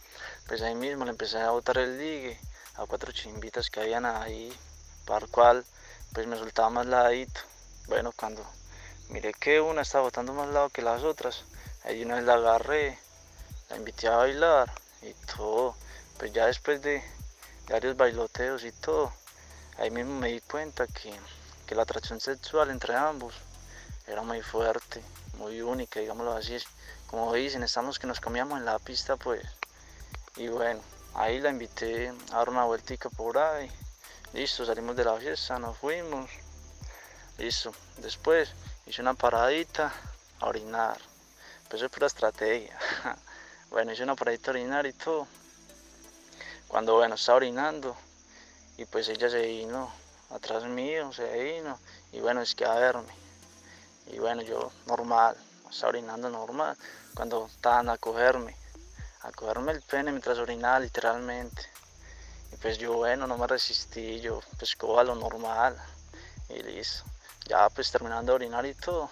pues 0.48 0.62
ahí 0.62 0.76
mismo 0.76 1.06
le 1.06 1.12
empecé 1.12 1.40
a 1.40 1.52
botar 1.52 1.78
el 1.78 1.98
ligue 1.98 2.40
a 2.76 2.86
cuatro 2.86 3.12
chimbitas 3.12 3.70
que 3.70 3.80
habían 3.80 4.06
ahí, 4.06 4.54
para 5.06 5.28
cual 5.28 5.66
pues 6.14 6.28
me 6.28 6.38
soltaba 6.38 6.70
más 6.70 6.86
ladito. 6.86 7.42
Bueno, 7.88 8.12
cuando 8.16 8.46
miré 9.10 9.34
que 9.34 9.62
una 9.62 9.82
estaba 9.82 10.04
botando 10.04 10.34
más 10.34 10.50
lado 10.50 10.70
que 10.70 10.82
las 10.82 11.04
otras, 11.04 11.46
ahí 11.84 12.04
una 12.04 12.16
vez 12.16 12.26
la 12.26 12.34
agarré, 12.34 13.00
la 13.72 13.78
invité 13.78 14.08
a 14.08 14.18
bailar 14.18 14.72
y 15.02 15.14
todo. 15.36 15.76
Pues 16.18 16.34
ya 16.34 16.46
después 16.46 16.82
de 16.82 17.02
varios 17.70 17.96
bailoteos 17.96 18.64
y 18.66 18.72
todo, 18.74 19.12
ahí 19.78 19.90
mismo 19.90 20.20
me 20.20 20.28
di 20.28 20.42
cuenta 20.42 20.86
que, 20.88 21.14
la 21.72 21.84
atracción 21.84 22.20
sexual 22.20 22.70
entre 22.70 22.94
ambos 22.98 23.34
era 24.06 24.22
muy 24.24 24.42
fuerte, 24.42 25.02
muy 25.38 25.62
única, 25.62 26.02
digámoslo 26.02 26.34
así. 26.34 26.58
Como 27.08 27.34
dicen, 27.34 27.64
estamos 27.64 27.98
que 27.98 28.08
nos 28.08 28.20
cambiamos 28.20 28.60
en 28.60 28.66
la 28.66 28.78
pista, 28.78 29.16
pues. 29.16 29.42
Y 30.36 30.50
bueno, 30.50 30.82
ahí 31.14 31.40
la 31.40 31.50
invité 31.50 32.10
a 32.10 32.36
dar 32.36 32.50
una 32.50 32.66
vueltica 32.66 33.10
por 33.10 33.38
ahí. 33.38 33.72
Listo, 34.34 34.66
salimos 34.66 34.98
de 34.98 35.06
la 35.06 35.16
fiesta, 35.16 35.60
nos 35.60 35.78
fuimos. 35.78 36.30
Listo. 37.38 37.72
Después 38.00 38.52
hice 38.86 39.02
una 39.02 39.14
paradita 39.14 39.94
a 40.42 40.48
orinar. 40.48 40.98
Pues 41.70 41.76
eso 41.76 41.86
es 41.86 41.92
pura 41.92 42.08
estrategia. 42.08 42.78
bueno, 43.72 43.92
hice 43.92 44.04
una 44.04 44.16
paradita 44.16 44.52
a 44.52 44.54
orinar 44.54 44.86
y 44.86 44.94
todo. 44.94 45.28
Cuando, 46.68 46.96
bueno, 46.96 47.16
estaba 47.16 47.38
orinando, 47.38 47.96
y 48.78 48.86
pues 48.86 49.08
ella 49.10 49.30
se 49.30 49.42
vino 49.42 49.92
atrás 50.30 50.64
mío, 50.64 51.12
se 51.14 51.32
vino 51.44 51.78
y 52.12 52.20
bueno, 52.20 52.42
es 52.42 52.56
que 52.56 52.66
a 52.66 52.76
verme. 52.76 53.14
Y 54.08 54.20
bueno, 54.20 54.42
yo 54.42 54.72
normal, 54.88 55.36
estaba 55.70 55.90
orinando 55.90 56.30
normal, 56.30 56.78
cuando 57.14 57.46
estaban 57.46 57.90
a 57.90 57.98
cogerme, 57.98 58.56
a 59.22 59.32
cogerme 59.32 59.72
el 59.72 59.82
pene 59.82 60.12
mientras 60.12 60.38
orinaba 60.38 60.80
literalmente. 60.80 61.62
Y 62.52 62.58
pues 62.58 62.78
yo 62.78 62.94
bueno, 62.94 63.28
no 63.28 63.38
me 63.38 63.48
resistí, 63.48 64.20
yo 64.20 64.42
pues 64.58 64.76
a 64.82 65.04
lo 65.04 65.16
normal 65.16 65.78
y 66.50 66.62
listo. 66.64 67.04
Ya 67.48 67.70
pues 67.70 67.92
terminando 67.92 68.32
de 68.32 68.36
orinar 68.36 68.66
y 68.66 68.74
todo, 68.74 69.10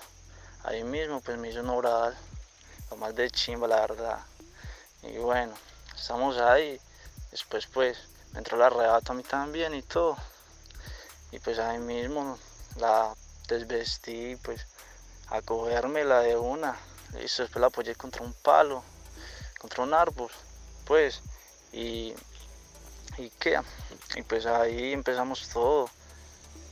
ahí 0.64 0.84
mismo 0.84 1.22
pues 1.22 1.38
me 1.38 1.50
hizo 1.50 1.62
un 1.62 1.70
oral, 1.70 2.18
lo 2.90 2.98
más 2.98 3.16
de 3.16 3.30
chimba 3.30 3.68
la 3.68 3.82
verdad. 3.82 4.20
Y 5.04 5.18
bueno, 5.18 5.54
estamos 5.96 6.38
ahí, 6.38 6.80
después 7.32 7.68
pues 7.68 7.98
me 8.34 8.40
entró 8.40 8.58
la 8.58 8.68
arrebato 8.68 9.12
a 9.12 9.16
mí 9.16 9.24
también 9.24 9.74
y 9.74 9.82
todo. 9.82 10.18
Y 11.32 11.40
pues 11.40 11.60
ahí 11.60 11.78
mismo 11.78 12.38
la 12.78 13.14
desvestí, 13.48 14.36
pues 14.44 14.66
a 15.30 15.42
la 15.42 16.20
de 16.22 16.38
una. 16.38 16.78
Y 17.14 17.22
después 17.22 17.56
la 17.56 17.68
apoyé 17.68 17.96
contra 17.96 18.24
un 18.24 18.34
palo, 18.34 18.84
contra 19.60 19.84
un 19.84 19.94
árbol, 19.94 20.30
pues. 20.86 21.22
Y, 21.72 22.14
y 23.18 23.30
qué, 23.40 23.62
y 24.16 24.22
pues 24.24 24.46
ahí 24.46 24.94
empezamos 24.94 25.50
todo. 25.50 25.90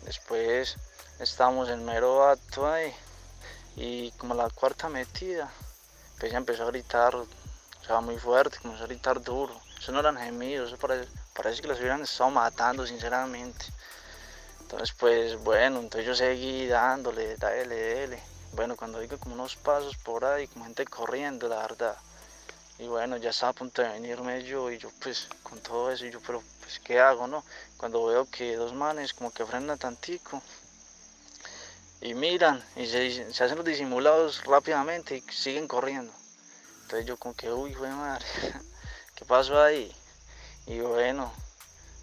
Después 0.06 0.78
estábamos 1.20 1.70
en 1.70 1.86
mero 1.86 2.28
acto 2.28 2.68
ahí. 2.68 2.94
Y 3.76 4.12
como 4.14 4.34
la 4.34 4.50
cuarta 4.50 4.90
metida, 4.90 5.52
pues 6.20 6.32
ella 6.32 6.40
empezó 6.40 6.64
a 6.64 6.72
gritar, 6.72 7.14
sea, 7.88 8.02
muy 8.02 8.18
fuerte, 8.18 8.58
comenzó 8.62 8.84
a 8.84 8.88
gritar 8.88 9.22
duro. 9.22 9.60
Eso 9.80 9.92
no 9.92 10.00
eran 10.00 10.18
gemidos, 10.18 10.68
eso 10.70 10.78
parece, 10.78 11.10
parece 11.34 11.62
que 11.62 11.68
los 11.68 11.80
hubieran 11.80 12.02
estado 12.02 12.30
matando, 12.30 12.86
sinceramente. 12.86 13.66
Entonces, 14.62 14.94
pues 15.00 15.38
bueno, 15.44 15.80
entonces 15.80 16.06
yo 16.06 16.14
seguí 16.14 16.68
dándole, 16.68 17.38
dale, 17.38 17.96
dale. 17.96 18.24
Bueno, 18.54 18.76
cuando 18.76 19.00
digo 19.00 19.18
como 19.18 19.36
unos 19.36 19.56
pasos 19.56 19.96
por 19.98 20.26
ahí, 20.26 20.48
como 20.48 20.66
gente 20.66 20.86
corriendo, 20.86 21.48
la 21.48 21.58
verdad. 21.58 21.96
Y 22.80 22.88
bueno, 22.88 23.18
ya 23.18 23.30
estaba 23.30 23.52
a 23.52 23.54
punto 23.54 23.82
de 23.82 23.90
venirme 23.90 24.44
yo 24.44 24.70
y 24.70 24.78
yo 24.78 24.92
pues 25.02 25.30
con 25.42 25.60
todo 25.60 25.90
eso, 25.90 26.06
yo, 26.06 26.20
pero 26.20 26.44
pues 26.60 26.80
¿qué 26.80 27.00
hago, 27.00 27.28
no? 27.28 27.44
Cuando 27.78 28.06
veo 28.06 28.30
que 28.30 28.56
dos 28.56 28.74
manes 28.74 29.14
como 29.14 29.32
que 29.32 29.46
frenan 29.46 29.80
tantico 29.80 30.42
y 32.02 32.14
miran 32.14 32.64
y 32.76 32.86
se 32.86 33.44
hacen 33.44 33.56
los 33.56 33.66
disimulados 33.66 34.44
rápidamente 34.44 35.18
y 35.18 35.32
siguen 35.32 35.68
corriendo. 35.68 36.14
Entonces 36.88 37.06
yo 37.06 37.18
como 37.18 37.36
que, 37.36 37.52
uy, 37.52 37.74
fue 37.74 37.90
madre, 37.90 38.26
¿qué 39.16 39.26
pasó 39.26 39.62
ahí? 39.62 39.92
Y 40.68 40.80
bueno, 40.80 41.34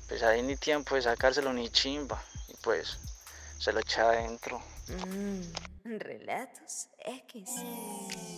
pues 0.09 0.23
ahí 0.23 0.43
ni 0.43 0.57
tiempo 0.57 0.95
de 0.95 1.00
sacárselo 1.00 1.55
ni 1.55 1.71
chimba. 1.71 2.23
Y 2.49 2.55
pues 2.62 2.99
se 3.59 3.73
lo 3.73 3.81
echa 3.81 4.11
adentro. 4.11 4.61
Mm, 5.07 5.97
relatos 5.97 6.88
X. 6.99 7.49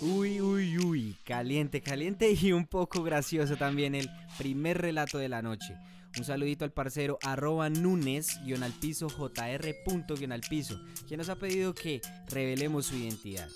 Uy, 0.03 0.41
uy, 0.41 0.79
uy. 0.79 1.19
Caliente, 1.25 1.83
caliente 1.83 2.31
y 2.31 2.53
un 2.53 2.69
poco 2.69 3.03
gracioso 3.03 3.57
también 3.57 3.97
el 3.97 4.09
primer 4.39 4.81
relato 4.81 5.19
de 5.19 5.29
la 5.29 5.43
noche. 5.43 5.77
Un 6.17 6.25
saludito 6.25 6.65
al 6.65 6.71
parcero 6.73 7.19
arroba 7.25 7.69
Nunes 7.71 8.41
guion 8.45 8.63
al 8.63 8.73
piso 8.73 9.09
jr 9.09 9.75
punto 9.85 10.15
guion 10.15 10.31
al 10.31 10.43
piso, 10.43 10.81
quien 11.09 11.19
nos 11.19 11.29
ha 11.29 11.35
pedido 11.35 11.75
que 11.75 12.01
revelemos 12.29 12.87
su 12.87 12.95
identidad. 12.95 13.49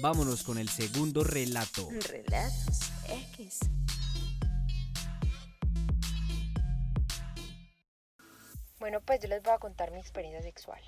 Vámonos 0.00 0.42
con 0.42 0.56
el 0.56 0.70
segundo 0.70 1.22
relato. 1.22 1.86
Relatos 2.08 2.90
X. 3.36 3.60
Bueno, 8.80 9.00
pues 9.02 9.20
yo 9.20 9.28
les 9.28 9.42
voy 9.42 9.52
a 9.52 9.58
contar 9.58 9.90
mi 9.90 10.00
experiencia 10.00 10.40
sexual. 10.42 10.80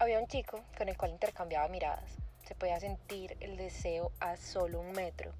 Había 0.00 0.18
un 0.18 0.26
chico 0.26 0.64
con 0.76 0.88
el 0.88 0.96
cual 0.96 1.12
intercambiaba 1.12 1.68
miradas. 1.68 2.10
Se 2.46 2.56
podía 2.56 2.80
sentir 2.80 3.36
el 3.38 3.56
deseo 3.56 4.10
a 4.18 4.36
solo 4.36 4.80
un 4.80 4.90
metro. 4.92 5.32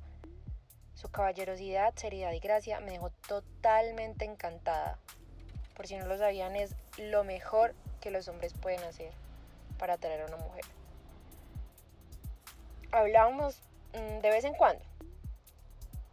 Su 0.95 1.11
caballerosidad, 1.11 1.95
seriedad 1.97 2.33
y 2.33 2.39
gracia 2.39 2.79
me 2.79 2.93
dejó 2.93 3.11
totalmente 3.27 4.25
encantada. 4.25 4.99
Por 5.75 5.89
si 5.89 5.97
no 5.97 6.07
lo 6.07 6.17
sabían, 6.17 6.55
es 6.55 6.77
lo 6.97 7.25
mejor 7.25 7.75
que 8.01 8.13
los 8.13 8.29
hombres 8.29 8.55
pueden 8.55 8.85
hacer 8.85 9.13
para 9.79 9.95
atraer 9.95 10.23
a 10.23 10.27
una 10.27 10.37
mujer. 10.37 10.65
Hablábamos 12.93 13.59
mm, 13.95 14.19
de 14.21 14.29
vez 14.29 14.45
en 14.45 14.55
cuando, 14.55 14.85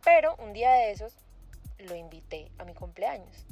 pero 0.04 0.36
un 0.38 0.54
día 0.54 0.72
de 0.72 0.92
esos 0.92 1.14
lo 1.78 1.94
invité 1.94 2.50
a 2.58 2.64
mi 2.64 2.74
cumpleaños. 2.74 3.46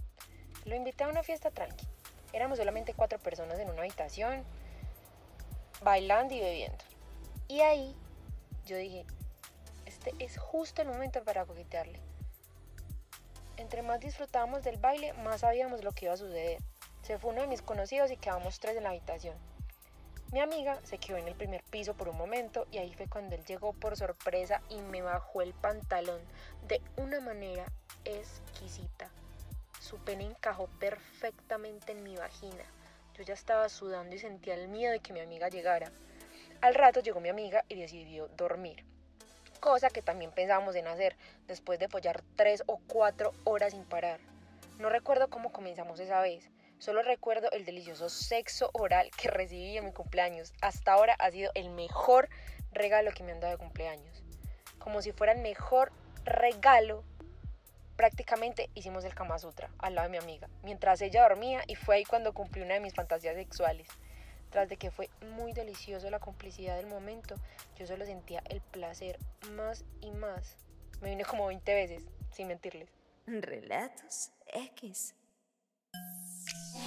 Lo 0.63 0.75
invité 0.75 1.03
a 1.03 1.09
una 1.09 1.23
fiesta 1.23 1.51
tranqui. 1.51 1.85
Éramos 2.31 2.57
solamente 2.57 2.93
cuatro 2.93 3.19
personas 3.19 3.59
en 3.59 3.69
una 3.69 3.81
habitación, 3.81 4.45
bailando 5.83 6.33
y 6.35 6.39
bebiendo. 6.39 6.83
Y 7.49 7.59
ahí 7.59 7.95
yo 8.65 8.77
dije, 8.77 9.05
este 9.85 10.13
es 10.19 10.37
justo 10.37 10.81
el 10.81 10.87
momento 10.87 11.21
para 11.25 11.45
coquetearle. 11.45 11.99
Entre 13.57 13.81
más 13.81 13.99
disfrutábamos 13.99 14.63
del 14.63 14.77
baile, 14.77 15.11
más 15.13 15.41
sabíamos 15.41 15.83
lo 15.83 15.91
que 15.91 16.05
iba 16.05 16.13
a 16.13 16.17
suceder. 16.17 16.59
Se 17.01 17.17
fue 17.17 17.31
uno 17.31 17.41
de 17.41 17.47
mis 17.47 17.61
conocidos 17.61 18.09
y 18.09 18.15
quedamos 18.15 18.59
tres 18.61 18.77
en 18.77 18.83
la 18.83 18.89
habitación. 18.89 19.35
Mi 20.33 20.41
amiga 20.41 20.77
se 20.83 20.97
quedó 20.97 21.15
en 21.15 21.29
el 21.29 21.35
primer 21.35 21.63
piso 21.63 21.93
por 21.93 22.09
un 22.09 22.17
momento 22.17 22.67
y 22.69 22.79
ahí 22.79 22.93
fue 22.93 23.07
cuando 23.07 23.35
él 23.35 23.45
llegó 23.45 23.71
por 23.71 23.95
sorpresa 23.95 24.61
y 24.67 24.81
me 24.81 25.01
bajó 25.01 25.41
el 25.41 25.53
pantalón 25.53 26.19
de 26.67 26.81
una 26.97 27.21
manera 27.21 27.65
exquisita. 28.03 29.09
Su 29.79 29.97
pene 29.99 30.25
encajó 30.25 30.67
perfectamente 30.79 31.93
en 31.93 32.03
mi 32.03 32.17
vagina. 32.17 32.65
Yo 33.13 33.23
ya 33.23 33.33
estaba 33.33 33.69
sudando 33.69 34.15
y 34.15 34.19
sentía 34.19 34.55
el 34.55 34.67
miedo 34.67 34.91
de 34.91 34.99
que 34.99 35.13
mi 35.13 35.21
amiga 35.21 35.47
llegara. 35.47 35.93
Al 36.59 36.75
rato 36.75 36.99
llegó 36.99 37.21
mi 37.21 37.29
amiga 37.29 37.63
y 37.69 37.75
decidió 37.75 38.27
dormir. 38.27 38.83
Cosa 39.61 39.89
que 39.89 40.01
también 40.01 40.31
pensábamos 40.31 40.75
en 40.75 40.87
hacer 40.87 41.15
después 41.47 41.79
de 41.79 41.87
follar 41.87 42.21
tres 42.35 42.63
o 42.67 42.81
cuatro 42.87 43.31
horas 43.45 43.71
sin 43.71 43.85
parar. 43.85 44.19
No 44.77 44.89
recuerdo 44.89 45.29
cómo 45.29 45.53
comenzamos 45.53 46.01
esa 46.01 46.19
vez. 46.19 46.49
Solo 46.79 47.01
recuerdo 47.01 47.49
el 47.51 47.65
delicioso 47.65 48.07
sexo 48.07 48.69
oral 48.73 49.09
que 49.17 49.29
recibí 49.29 49.77
en 49.77 49.85
mi 49.85 49.93
cumpleaños. 49.93 50.53
Hasta 50.61 50.93
ahora 50.93 51.15
ha 51.17 51.31
sido 51.31 51.51
el 51.55 51.69
mejor 51.71 52.29
regalo 52.71 53.11
que 53.11 53.23
me 53.23 53.31
han 53.31 53.39
dado 53.39 53.53
de 53.53 53.57
cumpleaños. 53.57 54.23
Como 54.77 55.01
si 55.01 55.11
fuera 55.11 55.33
el 55.33 55.41
mejor 55.41 55.91
regalo 56.23 57.03
prácticamente 57.95 58.69
hicimos 58.75 59.03
el 59.05 59.15
Kama 59.15 59.39
Sutra 59.39 59.71
al 59.79 59.95
lado 59.95 60.07
de 60.07 60.11
mi 60.11 60.17
amiga, 60.23 60.47
mientras 60.61 61.01
ella 61.01 61.23
dormía 61.23 61.63
y 61.65 61.75
fue 61.75 61.95
ahí 61.95 62.05
cuando 62.05 62.31
cumplí 62.31 62.61
una 62.61 62.75
de 62.75 62.79
mis 62.79 62.93
fantasías 62.93 63.35
sexuales. 63.35 63.87
Tras 64.51 64.69
de 64.69 64.77
que 64.77 64.91
fue 64.91 65.09
muy 65.33 65.51
delicioso 65.51 66.09
la 66.09 66.19
complicidad 66.19 66.77
del 66.77 66.85
momento, 66.85 67.35
yo 67.75 67.85
solo 67.85 68.05
sentía 68.05 68.41
el 68.49 68.61
placer 68.61 69.17
más 69.51 69.83
y 69.99 70.11
más. 70.11 70.55
Me 71.01 71.09
vine 71.09 71.25
como 71.25 71.47
20 71.47 71.73
veces, 71.73 72.03
sin 72.31 72.47
mentirles. 72.47 72.89
Relatos 73.25 74.31
X. 74.53 75.15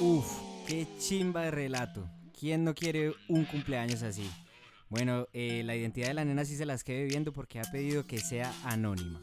Uf, 0.03 0.41
qué 0.67 0.87
chimba 0.99 1.43
de 1.43 1.51
relato. 1.51 2.09
¿Quién 2.39 2.65
no 2.65 2.75
quiere 2.75 3.13
un 3.29 3.45
cumpleaños 3.45 4.03
así? 4.03 4.31
Bueno, 4.89 5.29
eh, 5.35 5.63
la 5.63 5.77
identidad 5.77 6.09
de 6.09 6.15
la 6.15 6.25
nena 6.25 6.47
sí 6.47 6.57
se 6.57 6.65
las 6.65 6.85
quedé 6.85 7.05
viendo 7.05 7.35
porque 7.35 7.61
ha 7.61 7.71
pedido 7.71 8.07
que 8.07 8.19
sea 8.19 8.51
anónima. 8.65 9.21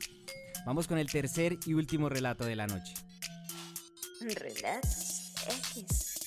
Vamos 0.67 0.87
con 0.87 0.99
el 0.99 1.11
tercer 1.11 1.57
y 1.65 1.73
último 1.73 2.09
relato 2.09 2.45
de 2.45 2.55
la 2.55 2.67
noche. 2.67 2.93
Relatos 4.21 5.33
X. 5.73 6.19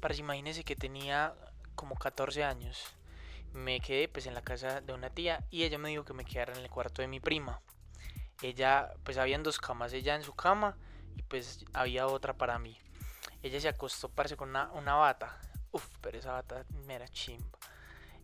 Para 0.00 0.16
imagínense 0.16 0.64
que 0.64 0.74
tenía 0.74 1.36
como 1.76 1.94
14 1.94 2.42
años. 2.42 2.82
Me 3.52 3.78
quedé 3.78 4.08
pues 4.08 4.26
en 4.26 4.34
la 4.34 4.42
casa 4.42 4.80
de 4.80 4.92
una 4.92 5.10
tía 5.10 5.46
y 5.50 5.62
ella 5.62 5.78
me 5.78 5.90
dijo 5.90 6.04
que 6.04 6.14
me 6.14 6.24
quedara 6.24 6.52
en 6.52 6.62
el 6.64 6.68
cuarto 6.68 7.00
de 7.00 7.06
mi 7.06 7.20
prima. 7.20 7.60
Ella, 8.42 8.90
pues 9.04 9.18
habían 9.18 9.44
dos 9.44 9.60
camas, 9.60 9.92
ella 9.92 10.16
en 10.16 10.24
su 10.24 10.34
cama 10.34 10.76
y 11.16 11.22
pues 11.22 11.64
había 11.72 12.06
otra 12.06 12.34
para 12.34 12.58
mí. 12.58 12.78
Ella 13.42 13.60
se 13.60 13.68
acostó, 13.68 14.08
parece 14.08 14.36
con 14.36 14.50
una, 14.50 14.70
una 14.72 14.94
bata. 14.94 15.38
Uf, 15.72 15.86
pero 16.00 16.18
esa 16.18 16.32
bata 16.32 16.64
me 16.86 16.94
era 16.94 17.08
chimba. 17.08 17.58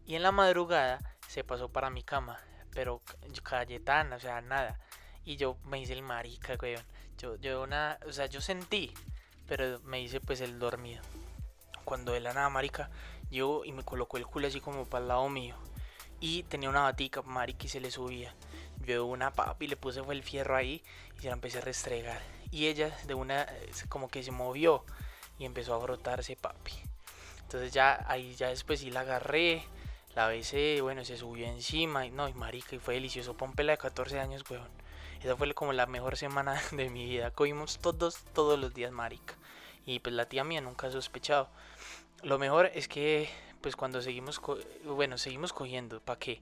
Y 0.06 0.14
en 0.14 0.22
la 0.22 0.32
madrugada 0.32 0.98
se 1.26 1.42
pasó 1.44 1.68
para 1.68 1.90
mi 1.90 2.02
cama, 2.02 2.38
pero 2.72 3.02
Cayetana, 3.42 4.16
o 4.16 4.20
sea, 4.20 4.40
nada. 4.40 4.78
Y 5.24 5.36
yo 5.36 5.56
me 5.64 5.80
hice 5.80 5.94
el 5.94 6.02
marica, 6.02 6.56
weón. 6.60 6.84
Yo, 7.18 7.36
yo 7.36 7.62
una, 7.62 7.98
o 8.06 8.12
sea, 8.12 8.26
yo 8.26 8.40
sentí, 8.40 8.92
pero 9.46 9.80
me 9.80 10.00
hice 10.00 10.20
pues 10.20 10.40
el 10.40 10.58
dormido. 10.58 11.02
Cuando 11.84 12.12
de 12.12 12.20
la 12.20 12.34
nada, 12.34 12.50
marica, 12.50 12.90
yo 13.30 13.64
y 13.64 13.72
me 13.72 13.84
colocó 13.84 14.16
el 14.18 14.26
culo 14.26 14.48
así 14.48 14.60
como 14.60 14.84
para 14.84 15.02
el 15.02 15.08
lado 15.08 15.28
mío. 15.28 15.56
Y 16.20 16.44
tenía 16.44 16.68
una 16.68 16.82
batica, 16.82 17.22
marica, 17.22 17.66
y 17.66 17.68
se 17.68 17.80
le 17.80 17.90
subía. 17.90 18.34
Yo 18.84 19.06
una 19.06 19.32
papi 19.32 19.66
le 19.66 19.76
puse 19.76 20.02
fue 20.02 20.14
el 20.14 20.22
fierro 20.22 20.56
ahí 20.56 20.82
y 21.16 21.20
se 21.20 21.28
la 21.28 21.34
empecé 21.34 21.58
a 21.58 21.62
restregar. 21.62 22.20
Y 22.56 22.68
ella 22.68 22.96
de 23.04 23.12
una, 23.12 23.46
como 23.90 24.08
que 24.08 24.22
se 24.22 24.30
movió 24.30 24.82
y 25.38 25.44
empezó 25.44 25.74
a 25.74 25.78
brotarse, 25.78 26.36
papi. 26.36 26.72
Entonces 27.42 27.70
ya 27.70 28.02
ahí 28.08 28.34
ya 28.34 28.48
después 28.48 28.80
sí 28.80 28.90
la 28.90 29.00
agarré, 29.00 29.62
la 30.14 30.26
besé, 30.26 30.80
bueno, 30.80 31.04
se 31.04 31.18
subió 31.18 31.46
encima 31.46 32.06
y 32.06 32.10
no, 32.10 32.30
y 32.30 32.32
marica, 32.32 32.74
y 32.74 32.78
fue 32.78 32.94
delicioso. 32.94 33.36
Pompela 33.36 33.72
de 33.72 33.76
14 33.76 34.20
años, 34.20 34.42
weón. 34.48 34.70
Esa 35.22 35.36
fue 35.36 35.52
como 35.52 35.74
la 35.74 35.84
mejor 35.84 36.16
semana 36.16 36.58
de 36.72 36.88
mi 36.88 37.04
vida. 37.04 37.30
Cogimos 37.30 37.78
todos, 37.78 38.24
todos 38.32 38.58
los 38.58 38.72
días, 38.72 38.90
marica. 38.90 39.34
Y 39.84 39.98
pues 39.98 40.14
la 40.14 40.24
tía 40.24 40.42
mía 40.42 40.62
nunca 40.62 40.86
ha 40.86 40.90
sospechado. 40.90 41.50
Lo 42.22 42.38
mejor 42.38 42.70
es 42.72 42.88
que, 42.88 43.28
pues 43.60 43.76
cuando 43.76 44.00
seguimos, 44.00 44.40
bueno, 44.82 45.18
seguimos 45.18 45.52
cogiendo, 45.52 46.00
¿para 46.00 46.18
qué? 46.18 46.40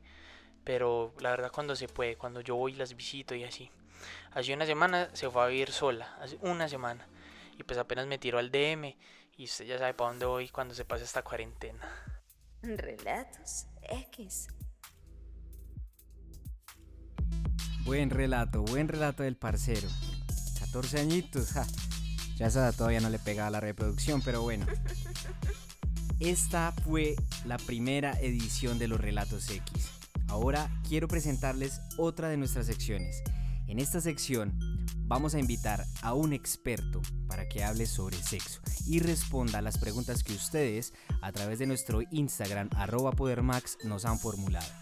Pero 0.62 1.12
la 1.18 1.30
verdad 1.30 1.50
cuando 1.52 1.74
se 1.74 1.88
puede, 1.88 2.14
cuando 2.14 2.40
yo 2.40 2.54
voy 2.54 2.74
las 2.74 2.94
visito 2.94 3.34
y 3.34 3.42
así. 3.42 3.68
Hace 4.32 4.54
una 4.54 4.66
semana 4.66 5.08
se 5.12 5.30
fue 5.30 5.42
a 5.42 5.46
vivir 5.46 5.72
sola, 5.72 6.16
hace 6.20 6.38
una 6.40 6.68
semana. 6.68 7.06
Y 7.58 7.62
pues 7.62 7.78
apenas 7.78 8.06
me 8.06 8.18
tiró 8.18 8.38
al 8.38 8.50
DM 8.50 8.96
y 9.36 9.44
usted 9.44 9.64
ya 9.64 9.78
sabe 9.78 9.94
para 9.94 10.10
dónde 10.10 10.26
voy 10.26 10.48
cuando 10.48 10.74
se 10.74 10.84
pase 10.84 11.04
esta 11.04 11.22
cuarentena. 11.22 11.80
Relatos 12.62 13.66
X. 13.82 14.48
Buen 17.84 18.10
relato, 18.10 18.62
buen 18.62 18.88
relato 18.88 19.22
del 19.22 19.36
parcero. 19.36 19.88
14 20.60 21.00
añitos, 21.00 21.52
ja. 21.52 21.66
Ya 22.36 22.46
esa 22.46 22.72
todavía 22.72 23.00
no 23.00 23.10
le 23.10 23.18
pegaba 23.18 23.50
la 23.50 23.60
reproducción, 23.60 24.22
pero 24.22 24.42
bueno. 24.42 24.66
Esta 26.20 26.72
fue 26.72 27.16
la 27.44 27.58
primera 27.58 28.12
edición 28.20 28.78
de 28.78 28.88
los 28.88 29.00
Relatos 29.00 29.50
X. 29.50 29.90
Ahora 30.28 30.70
quiero 30.88 31.06
presentarles 31.06 31.80
otra 31.98 32.28
de 32.28 32.36
nuestras 32.36 32.66
secciones. 32.66 33.22
En 33.74 33.80
esta 33.80 34.00
sección 34.00 34.56
vamos 35.08 35.34
a 35.34 35.40
invitar 35.40 35.84
a 36.02 36.14
un 36.14 36.32
experto 36.32 37.02
para 37.26 37.48
que 37.48 37.64
hable 37.64 37.86
sobre 37.86 38.16
sexo 38.16 38.60
y 38.86 39.00
responda 39.00 39.58
a 39.58 39.62
las 39.62 39.78
preguntas 39.78 40.22
que 40.22 40.32
ustedes 40.32 40.92
a 41.20 41.32
través 41.32 41.58
de 41.58 41.66
nuestro 41.66 42.00
Instagram 42.12 42.70
arroba 42.76 43.10
podermax 43.10 43.78
nos 43.82 44.04
han 44.04 44.20
formulado. 44.20 44.72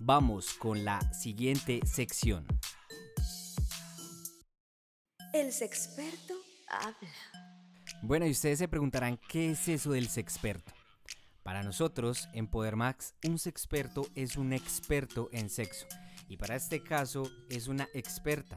Vamos 0.00 0.52
con 0.52 0.84
la 0.84 1.00
siguiente 1.14 1.80
sección. 1.86 2.46
El 5.32 5.50
sexperto 5.50 6.34
habla. 6.68 7.08
Bueno, 8.02 8.26
y 8.26 8.32
ustedes 8.32 8.58
se 8.58 8.68
preguntarán 8.68 9.18
qué 9.30 9.52
es 9.52 9.66
eso 9.66 9.92
del 9.92 10.08
sexperto. 10.10 10.74
Para 11.42 11.62
nosotros, 11.62 12.28
en 12.34 12.48
Podermax, 12.48 13.14
un 13.26 13.38
sexperto 13.38 14.06
es 14.14 14.36
un 14.36 14.52
experto 14.52 15.30
en 15.32 15.48
sexo. 15.48 15.86
Y 16.32 16.38
para 16.38 16.56
este 16.56 16.82
caso, 16.82 17.30
es 17.50 17.68
una 17.68 17.86
experta. 17.92 18.56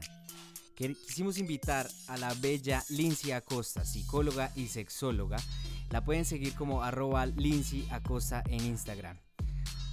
Quisimos 0.74 1.36
invitar 1.36 1.86
a 2.06 2.16
la 2.16 2.32
bella 2.32 2.82
Lindsay 2.88 3.32
Acosta, 3.32 3.84
psicóloga 3.84 4.50
y 4.56 4.68
sexóloga. 4.68 5.36
La 5.90 6.02
pueden 6.02 6.24
seguir 6.24 6.54
como 6.54 6.82
arroba 6.82 7.26
Lindsay 7.26 7.86
Acosta 7.90 8.42
en 8.46 8.64
Instagram. 8.64 9.18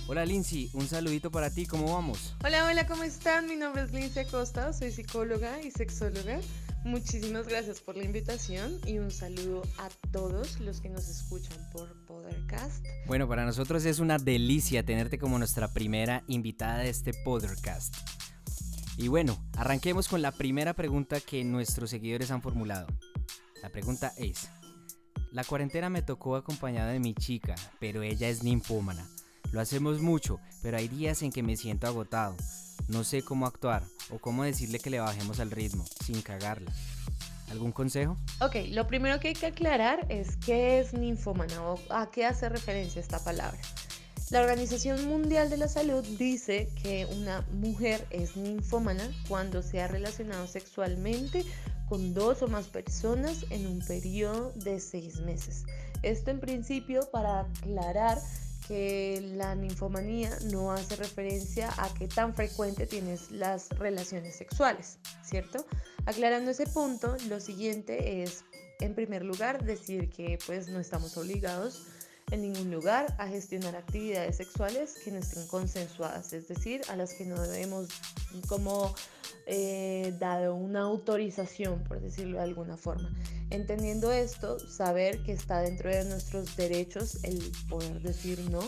Hola 0.08 0.26
Lindsay, 0.26 0.70
un 0.72 0.88
saludito 0.88 1.30
para 1.30 1.50
ti, 1.50 1.66
¿cómo 1.66 1.94
vamos? 1.94 2.36
Hola, 2.46 2.68
hola, 2.68 2.88
¿cómo 2.88 3.04
están? 3.04 3.50
Mi 3.50 3.58
nombre 3.58 3.84
es 3.84 3.92
Lindsay 3.92 4.28
Acosta, 4.28 4.72
soy 4.72 4.94
psicóloga 4.94 5.62
y 5.62 5.70
sexóloga. 5.70 6.40
Muchísimas 6.86 7.48
gracias 7.48 7.80
por 7.80 7.96
la 7.96 8.04
invitación 8.04 8.78
y 8.86 8.98
un 8.98 9.10
saludo 9.10 9.62
a 9.78 9.90
todos 10.12 10.60
los 10.60 10.82
que 10.82 10.90
nos 10.90 11.08
escuchan 11.08 11.58
por 11.72 11.96
Podcast. 12.06 12.86
Bueno, 13.08 13.26
para 13.28 13.46
nosotros 13.46 13.86
es 13.86 14.00
una 14.00 14.18
delicia 14.18 14.84
tenerte 14.84 15.18
como 15.18 15.40
nuestra 15.40 15.70
primera 15.70 16.24
invitada 16.28 16.80
de 16.80 16.90
este 16.90 17.14
Podcast. 17.24 17.96
Y 18.98 19.08
bueno, 19.08 19.42
arranquemos 19.56 20.10
con 20.10 20.22
la 20.22 20.34
primera 20.34 20.74
pregunta 20.74 21.22
que 21.22 21.46
nuestros 21.46 21.90
seguidores 21.90 22.32
han 22.32 22.42
formulado. 22.42 22.88
La 23.62 23.70
pregunta 23.70 24.12
es, 24.18 24.50
la 25.32 25.46
cuarentena 25.46 25.90
me 25.90 26.02
tocó 26.02 26.36
acompañada 26.36 26.92
de 26.92 27.00
mi 27.00 27.16
chica, 27.16 27.56
pero 27.80 28.04
ella 28.04 28.28
es 28.28 28.44
ninfómana. 28.44 29.08
Lo 29.54 29.62
hacemos 29.62 30.02
mucho, 30.02 30.42
pero 30.62 30.76
hay 30.76 30.90
días 30.90 31.22
en 31.22 31.32
que 31.32 31.44
me 31.44 31.56
siento 31.56 31.88
agotado. 31.88 32.36
No 32.88 33.04
sé 33.04 33.24
cómo 33.24 33.46
actuar 33.46 33.84
o 34.12 34.20
cómo 34.20 34.44
decirle 34.44 34.80
que 34.80 34.90
le 34.90 35.00
bajemos 35.00 35.40
al 35.40 35.52
ritmo 35.52 35.86
sin 36.04 36.22
cagarla. 36.22 36.72
¿Algún 37.50 37.72
consejo? 37.72 38.18
Ok, 38.42 38.56
lo 38.70 38.88
primero 38.88 39.20
que 39.20 39.30
hay 39.30 39.34
que 39.34 39.46
aclarar 39.46 40.06
es 40.10 40.38
qué 40.38 40.80
es 40.80 40.94
ninfómana 40.94 41.62
o 41.64 41.80
a 41.90 42.10
qué 42.10 42.26
hace 42.26 42.50
referencia 42.50 43.00
esta 43.00 43.24
palabra. 43.24 43.60
La 44.32 44.42
Organización 44.42 45.08
Mundial 45.08 45.50
de 45.50 45.58
la 45.58 45.68
Salud 45.68 46.04
dice 46.18 46.68
que 46.82 47.06
una 47.18 47.42
mujer 47.52 48.08
es 48.10 48.36
ninfómana 48.36 49.08
cuando 49.28 49.62
se 49.62 49.82
ha 49.82 49.88
relacionado 49.88 50.48
sexualmente 50.48 51.46
con 51.88 52.16
dos 52.16 52.42
o 52.42 52.48
más 52.48 52.68
personas 52.68 53.46
en 53.52 53.68
un 53.68 53.80
periodo 53.86 54.52
de 54.56 54.80
seis 54.80 55.20
meses. 55.20 55.66
Esto 56.02 56.32
en 56.32 56.40
principio 56.40 57.08
para 57.12 57.42
aclarar 57.42 58.18
que 58.68 59.34
la 59.36 59.56
ninfomanía 59.56 60.38
no 60.52 60.72
hace 60.72 60.96
referencia 60.96 61.70
a 61.78 61.94
qué 61.94 62.08
tan 62.08 62.34
frecuente 62.34 62.88
tienes 62.88 63.32
las 63.32 63.70
relaciones 63.70 64.36
sexuales, 64.36 64.98
¿cierto? 65.24 65.66
Aclarando 66.06 66.52
ese 66.52 66.68
punto, 66.68 67.16
lo 67.30 67.40
siguiente 67.40 68.24
es, 68.24 68.44
en 68.80 68.96
primer 68.96 69.24
lugar, 69.24 69.64
decir 69.64 70.10
que 70.10 70.38
pues 70.46 70.70
no 70.70 70.80
estamos 70.80 71.18
obligados 71.18 71.88
en 72.34 72.42
ningún 72.42 72.72
lugar 72.72 73.16
a 73.20 73.28
gestionar 73.28 73.76
actividades 73.76 74.38
sexuales 74.38 74.96
que 75.04 75.12
no 75.12 75.20
estén 75.20 75.46
consensuadas, 75.48 76.34
es 76.34 76.48
decir, 76.48 76.82
a 76.90 76.96
las 76.96 77.14
que 77.14 77.26
no 77.26 77.40
debemos 77.40 77.90
como 78.48 78.96
eh, 79.46 80.16
dado 80.20 80.56
una 80.56 80.82
autorización, 80.82 81.84
por 81.84 82.02
decirlo 82.02 82.38
de 82.38 82.44
alguna 82.44 82.76
forma. 82.76 83.14
Entendiendo 83.52 84.12
esto, 84.12 84.58
saber 84.60 85.22
que 85.24 85.34
está 85.34 85.62
dentro 85.62 85.92
de 85.92 86.06
nuestros 86.06 86.56
derechos 86.58 87.24
el 87.24 87.52
poder 87.70 88.02
decir 88.02 88.40
no 88.50 88.62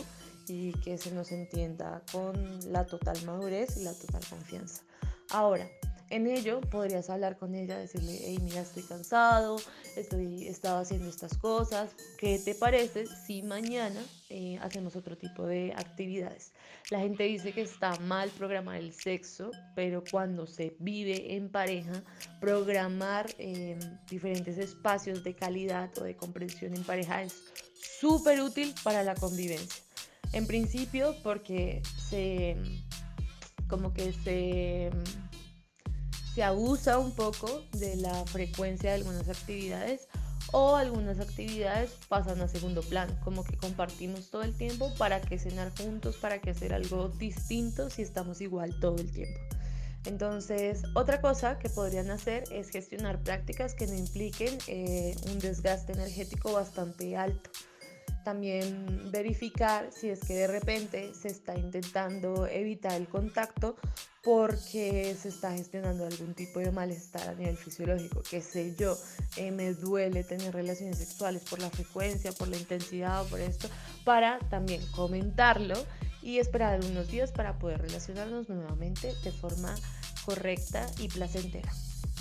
y 0.46 0.72
que 0.74 0.96
se 0.96 1.10
nos 1.10 1.32
entienda 1.32 2.04
con 2.12 2.72
la 2.72 2.86
total 2.86 3.20
madurez 3.24 3.76
y 3.78 3.82
la 3.82 3.94
total 3.94 4.22
confianza. 4.30 4.82
Ahora, 5.30 5.68
en 6.10 6.26
ello 6.26 6.60
podrías 6.60 7.10
hablar 7.10 7.36
con 7.36 7.54
ella, 7.54 7.78
decirle, 7.78 8.18
hey, 8.20 8.38
mira, 8.42 8.60
estoy 8.60 8.82
cansado, 8.82 9.56
estoy, 9.96 10.46
estaba 10.46 10.80
haciendo 10.80 11.08
estas 11.08 11.36
cosas, 11.38 11.90
¿qué 12.18 12.38
te 12.38 12.54
parece 12.54 13.06
si 13.06 13.42
mañana 13.42 14.00
eh, 14.28 14.58
hacemos 14.62 14.96
otro 14.96 15.16
tipo 15.16 15.46
de 15.46 15.72
actividades? 15.76 16.52
La 16.90 17.00
gente 17.00 17.24
dice 17.24 17.52
que 17.52 17.62
está 17.62 17.98
mal 18.00 18.30
programar 18.30 18.76
el 18.76 18.92
sexo, 18.92 19.50
pero 19.74 20.04
cuando 20.10 20.46
se 20.46 20.76
vive 20.78 21.34
en 21.34 21.50
pareja, 21.50 22.02
programar 22.40 23.26
em, 23.38 23.78
diferentes 24.08 24.58
espacios 24.58 25.24
de 25.24 25.34
calidad 25.34 25.90
o 25.98 26.04
de 26.04 26.16
comprensión 26.16 26.74
en 26.74 26.84
pareja 26.84 27.22
es 27.22 27.34
súper 28.00 28.40
útil 28.40 28.74
para 28.84 29.02
la 29.02 29.14
convivencia. 29.14 29.82
En 30.32 30.46
principio 30.46 31.16
porque 31.22 31.82
se 32.08 32.56
como 33.68 33.92
que 33.92 34.12
se 34.12 34.90
se 36.36 36.42
abusa 36.42 36.98
un 36.98 37.12
poco 37.12 37.62
de 37.72 37.96
la 37.96 38.26
frecuencia 38.26 38.90
de 38.90 38.96
algunas 38.96 39.26
actividades 39.26 40.06
o 40.52 40.76
algunas 40.76 41.18
actividades 41.18 41.92
pasan 42.10 42.42
a 42.42 42.46
segundo 42.46 42.82
plano, 42.82 43.18
como 43.24 43.42
que 43.42 43.56
compartimos 43.56 44.28
todo 44.28 44.42
el 44.42 44.54
tiempo 44.54 44.92
para 44.98 45.22
que 45.22 45.38
cenar 45.38 45.72
juntos, 45.78 46.16
para 46.16 46.38
que 46.38 46.50
hacer 46.50 46.74
algo 46.74 47.08
distinto 47.08 47.88
si 47.88 48.02
estamos 48.02 48.42
igual 48.42 48.78
todo 48.80 48.96
el 48.96 49.10
tiempo. 49.10 49.40
Entonces, 50.04 50.82
otra 50.94 51.22
cosa 51.22 51.58
que 51.58 51.70
podrían 51.70 52.10
hacer 52.10 52.44
es 52.52 52.68
gestionar 52.68 53.22
prácticas 53.22 53.72
que 53.72 53.86
no 53.86 53.94
impliquen 53.94 54.58
eh, 54.66 55.16
un 55.32 55.38
desgaste 55.38 55.94
energético 55.94 56.52
bastante 56.52 57.16
alto. 57.16 57.48
También 58.26 59.12
verificar 59.12 59.88
si 59.92 60.08
es 60.08 60.18
que 60.18 60.34
de 60.34 60.48
repente 60.48 61.14
se 61.14 61.28
está 61.28 61.56
intentando 61.56 62.48
evitar 62.48 62.94
el 62.94 63.06
contacto 63.06 63.76
porque 64.24 65.16
se 65.16 65.28
está 65.28 65.52
gestionando 65.52 66.04
algún 66.04 66.34
tipo 66.34 66.58
de 66.58 66.72
malestar 66.72 67.28
a 67.28 67.34
nivel 67.34 67.56
fisiológico, 67.56 68.22
que 68.28 68.40
sé 68.40 68.74
yo, 68.76 68.98
eh, 69.36 69.52
me 69.52 69.74
duele 69.74 70.24
tener 70.24 70.52
relaciones 70.52 70.98
sexuales 70.98 71.44
por 71.48 71.60
la 71.60 71.70
frecuencia, 71.70 72.32
por 72.32 72.48
la 72.48 72.56
intensidad 72.56 73.22
o 73.22 73.28
por 73.28 73.38
esto, 73.38 73.68
para 74.04 74.40
también 74.50 74.84
comentarlo 74.90 75.76
y 76.20 76.38
esperar 76.38 76.84
unos 76.84 77.06
días 77.06 77.30
para 77.30 77.60
poder 77.60 77.80
relacionarnos 77.80 78.48
nuevamente 78.48 79.14
de 79.22 79.30
forma 79.30 79.72
correcta 80.24 80.84
y 80.98 81.06
placentera. 81.06 81.72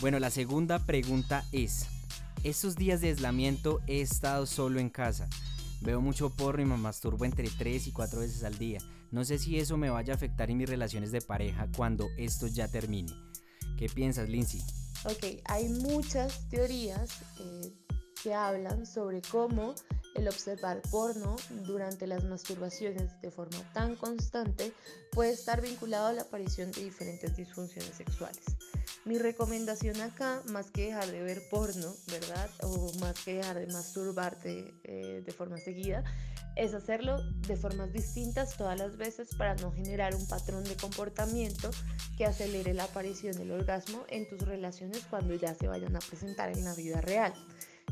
Bueno, 0.02 0.20
la 0.20 0.30
segunda 0.30 0.86
pregunta 0.86 1.44
es, 1.52 1.88
estos 2.44 2.76
días 2.76 3.02
de 3.02 3.08
aislamiento 3.08 3.82
he 3.88 4.02
estado 4.02 4.46
solo 4.46 4.80
en 4.80 4.92
casa. 4.92 5.28
Veo 5.82 6.02
mucho 6.02 6.30
porro 6.30 6.62
y 6.62 6.66
me 6.66 6.78
masturbo 6.78 7.26
entre 7.26 7.50
3 7.50 7.88
y 7.88 7.92
4 7.92 8.20
veces 8.20 8.44
al 8.44 8.58
día. 8.58 8.80
No 9.12 9.24
sé 9.24 9.38
si 9.38 9.60
eso 9.60 9.78
me 9.78 9.90
vaya 9.90 10.14
a 10.14 10.16
afectar 10.16 10.50
en 10.50 10.58
mis 10.58 10.70
relaciones 10.70 11.12
de 11.12 11.22
pareja 11.22 11.68
cuando 11.76 12.08
esto 12.18 12.48
ya 12.48 12.68
termine. 12.68 13.14
¿Qué 13.78 13.90
piensas, 13.90 14.30
Lindsay? 14.30 14.62
Ok, 15.06 15.42
hay 15.46 15.70
muchas 15.70 16.50
teorías 16.50 17.10
eh, 17.40 17.74
que 18.24 18.34
hablan 18.34 18.86
sobre 18.86 19.22
cómo 19.22 19.76
el 20.16 20.28
observar 20.28 20.82
porno 20.90 21.36
durante 21.66 22.08
las 22.08 22.24
masturbaciones 22.24 23.22
de 23.22 23.30
forma 23.30 23.62
tan 23.74 23.96
constante 23.98 24.74
puede 25.12 25.34
estar 25.34 25.62
vinculado 25.62 26.08
a 26.08 26.14
la 26.14 26.22
aparición 26.24 26.72
de 26.72 26.86
diferentes 26.86 27.36
disfunciones 27.36 27.96
sexuales. 27.96 28.46
Mi 29.06 29.20
recomendación 29.20 30.02
acá, 30.02 30.42
más 30.48 30.72
que 30.72 30.88
dejar 30.88 31.06
de 31.06 31.22
ver 31.22 31.48
porno, 31.52 31.94
¿verdad? 32.08 32.50
O 32.64 32.92
más 33.00 33.14
que 33.24 33.36
dejar 33.36 33.60
de 33.60 33.68
masturbarte 33.68 34.74
eh, 34.84 35.22
de 35.24 35.32
forma 35.32 35.60
seguida, 35.60 36.04
es 36.56 36.74
hacerlo 36.74 37.22
de 37.48 37.56
formas 37.56 37.94
distintas 37.94 38.58
todas 38.58 38.80
las 38.80 38.98
veces 38.98 39.36
para 39.36 39.54
no 39.58 39.72
generar 39.72 40.16
un 40.16 40.28
patrón 40.28 40.64
de 40.64 40.76
comportamiento 40.76 41.70
que 42.18 42.26
acelere 42.26 42.74
la 42.74 42.86
aparición 42.86 43.38
del 43.38 43.52
orgasmo 43.52 44.06
en 44.08 44.28
tus 44.28 44.42
relaciones 44.42 45.06
cuando 45.08 45.36
ya 45.36 45.54
se 45.54 45.68
vayan 45.68 45.96
a 45.96 46.00
presentar 46.00 46.50
en 46.50 46.64
la 46.64 46.74
vida 46.74 47.00
real. 47.00 47.34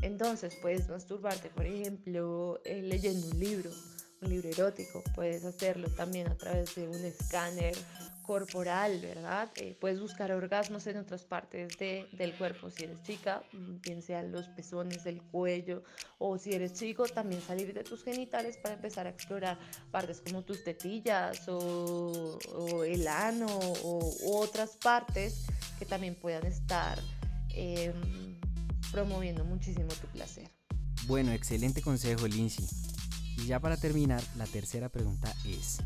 Entonces 0.02 0.56
puedes 0.60 0.88
masturbarte, 0.88 1.48
por 1.48 1.66
ejemplo, 1.66 2.60
eh, 2.64 2.82
leyendo 2.82 3.28
un 3.28 3.38
libro, 3.38 3.70
libro 4.28 4.48
erótico. 4.48 5.02
Puedes 5.14 5.44
hacerlo 5.44 5.88
también 5.90 6.28
a 6.28 6.36
través 6.36 6.74
de 6.74 6.88
un 6.88 7.04
escáner 7.04 7.74
corporal, 8.24 9.00
¿verdad? 9.00 9.50
Eh, 9.56 9.76
puedes 9.78 10.00
buscar 10.00 10.32
orgasmos 10.32 10.86
en 10.86 10.96
otras 10.96 11.24
partes 11.24 11.76
de, 11.78 12.08
del 12.12 12.34
cuerpo 12.34 12.70
si 12.70 12.84
eres 12.84 13.02
chica, 13.02 13.42
mm, 13.52 13.80
bien 13.82 14.02
sean 14.02 14.32
los 14.32 14.48
pezones, 14.48 15.04
el 15.04 15.20
cuello, 15.22 15.84
o 16.18 16.38
si 16.38 16.52
eres 16.52 16.72
chico, 16.72 17.04
también 17.04 17.42
salir 17.42 17.74
de 17.74 17.84
tus 17.84 18.02
genitales 18.02 18.56
para 18.56 18.76
empezar 18.76 19.06
a 19.06 19.10
explorar 19.10 19.58
partes 19.90 20.22
como 20.22 20.42
tus 20.42 20.64
tetillas 20.64 21.46
o, 21.48 22.38
el 22.84 23.06
ano 23.06 23.46
o 23.46 24.40
otras 24.40 24.76
partes 24.76 25.44
que 25.78 25.84
también 25.84 26.14
puedan 26.14 26.46
estar 26.46 26.98
em, 27.50 28.38
promoviendo 28.90 29.44
muchísimo 29.44 29.88
tu 29.88 30.06
placer. 30.08 30.50
Bueno, 31.06 31.32
excelente 31.32 31.82
consejo, 31.82 32.26
Lindsay. 32.26 32.66
Y 33.36 33.46
ya 33.46 33.60
para 33.60 33.76
terminar, 33.76 34.22
la 34.36 34.46
tercera 34.46 34.88
pregunta 34.88 35.34
es, 35.44 35.78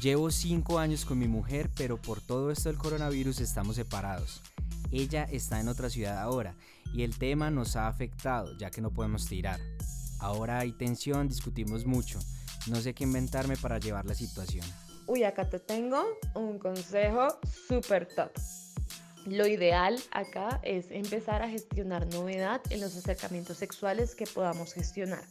llevo 0.00 0.30
cinco 0.30 0.78
años 0.78 1.04
con 1.04 1.18
mi 1.18 1.28
mujer, 1.28 1.70
pero 1.76 2.00
por 2.00 2.20
todo 2.20 2.50
esto 2.50 2.68
del 2.68 2.78
coronavirus 2.78 3.40
estamos 3.40 3.76
separados. 3.76 4.42
Ella 4.90 5.24
está 5.24 5.60
en 5.60 5.68
otra 5.68 5.90
ciudad 5.90 6.18
ahora 6.18 6.54
y 6.92 7.02
el 7.02 7.18
tema 7.18 7.50
nos 7.50 7.76
ha 7.76 7.88
afectado 7.88 8.56
ya 8.58 8.70
que 8.70 8.80
no 8.80 8.90
podemos 8.90 9.26
tirar. 9.26 9.60
Ahora 10.20 10.60
hay 10.60 10.72
tensión, 10.72 11.28
discutimos 11.28 11.84
mucho. 11.84 12.18
No 12.66 12.80
sé 12.80 12.94
qué 12.94 13.04
inventarme 13.04 13.56
para 13.56 13.78
llevar 13.78 14.06
la 14.06 14.14
situación. 14.14 14.64
Uy, 15.06 15.24
acá 15.24 15.48
te 15.48 15.58
tengo 15.58 16.02
un 16.34 16.58
consejo 16.58 17.38
súper 17.68 18.08
top. 18.14 18.30
Lo 19.26 19.46
ideal 19.46 19.98
acá 20.12 20.60
es 20.62 20.90
empezar 20.90 21.42
a 21.42 21.48
gestionar 21.48 22.06
novedad 22.12 22.60
en 22.70 22.80
los 22.80 22.96
acercamientos 22.96 23.58
sexuales 23.58 24.14
que 24.14 24.26
podamos 24.26 24.72
gestionar. 24.72 25.24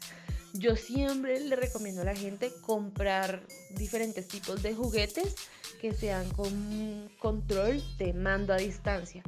Yo 0.54 0.76
siempre 0.76 1.40
le 1.40 1.56
recomiendo 1.56 2.02
a 2.02 2.06
la 2.06 2.16
gente 2.16 2.52
comprar 2.62 3.42
diferentes 3.72 4.28
tipos 4.28 4.62
de 4.62 4.76
juguetes 4.76 5.36
que 5.82 5.94
sean 5.94 6.30
con 6.30 7.10
control 7.18 7.84
de 7.98 8.14
mando 8.14 8.54
a 8.54 8.58
distancia. 8.58 9.24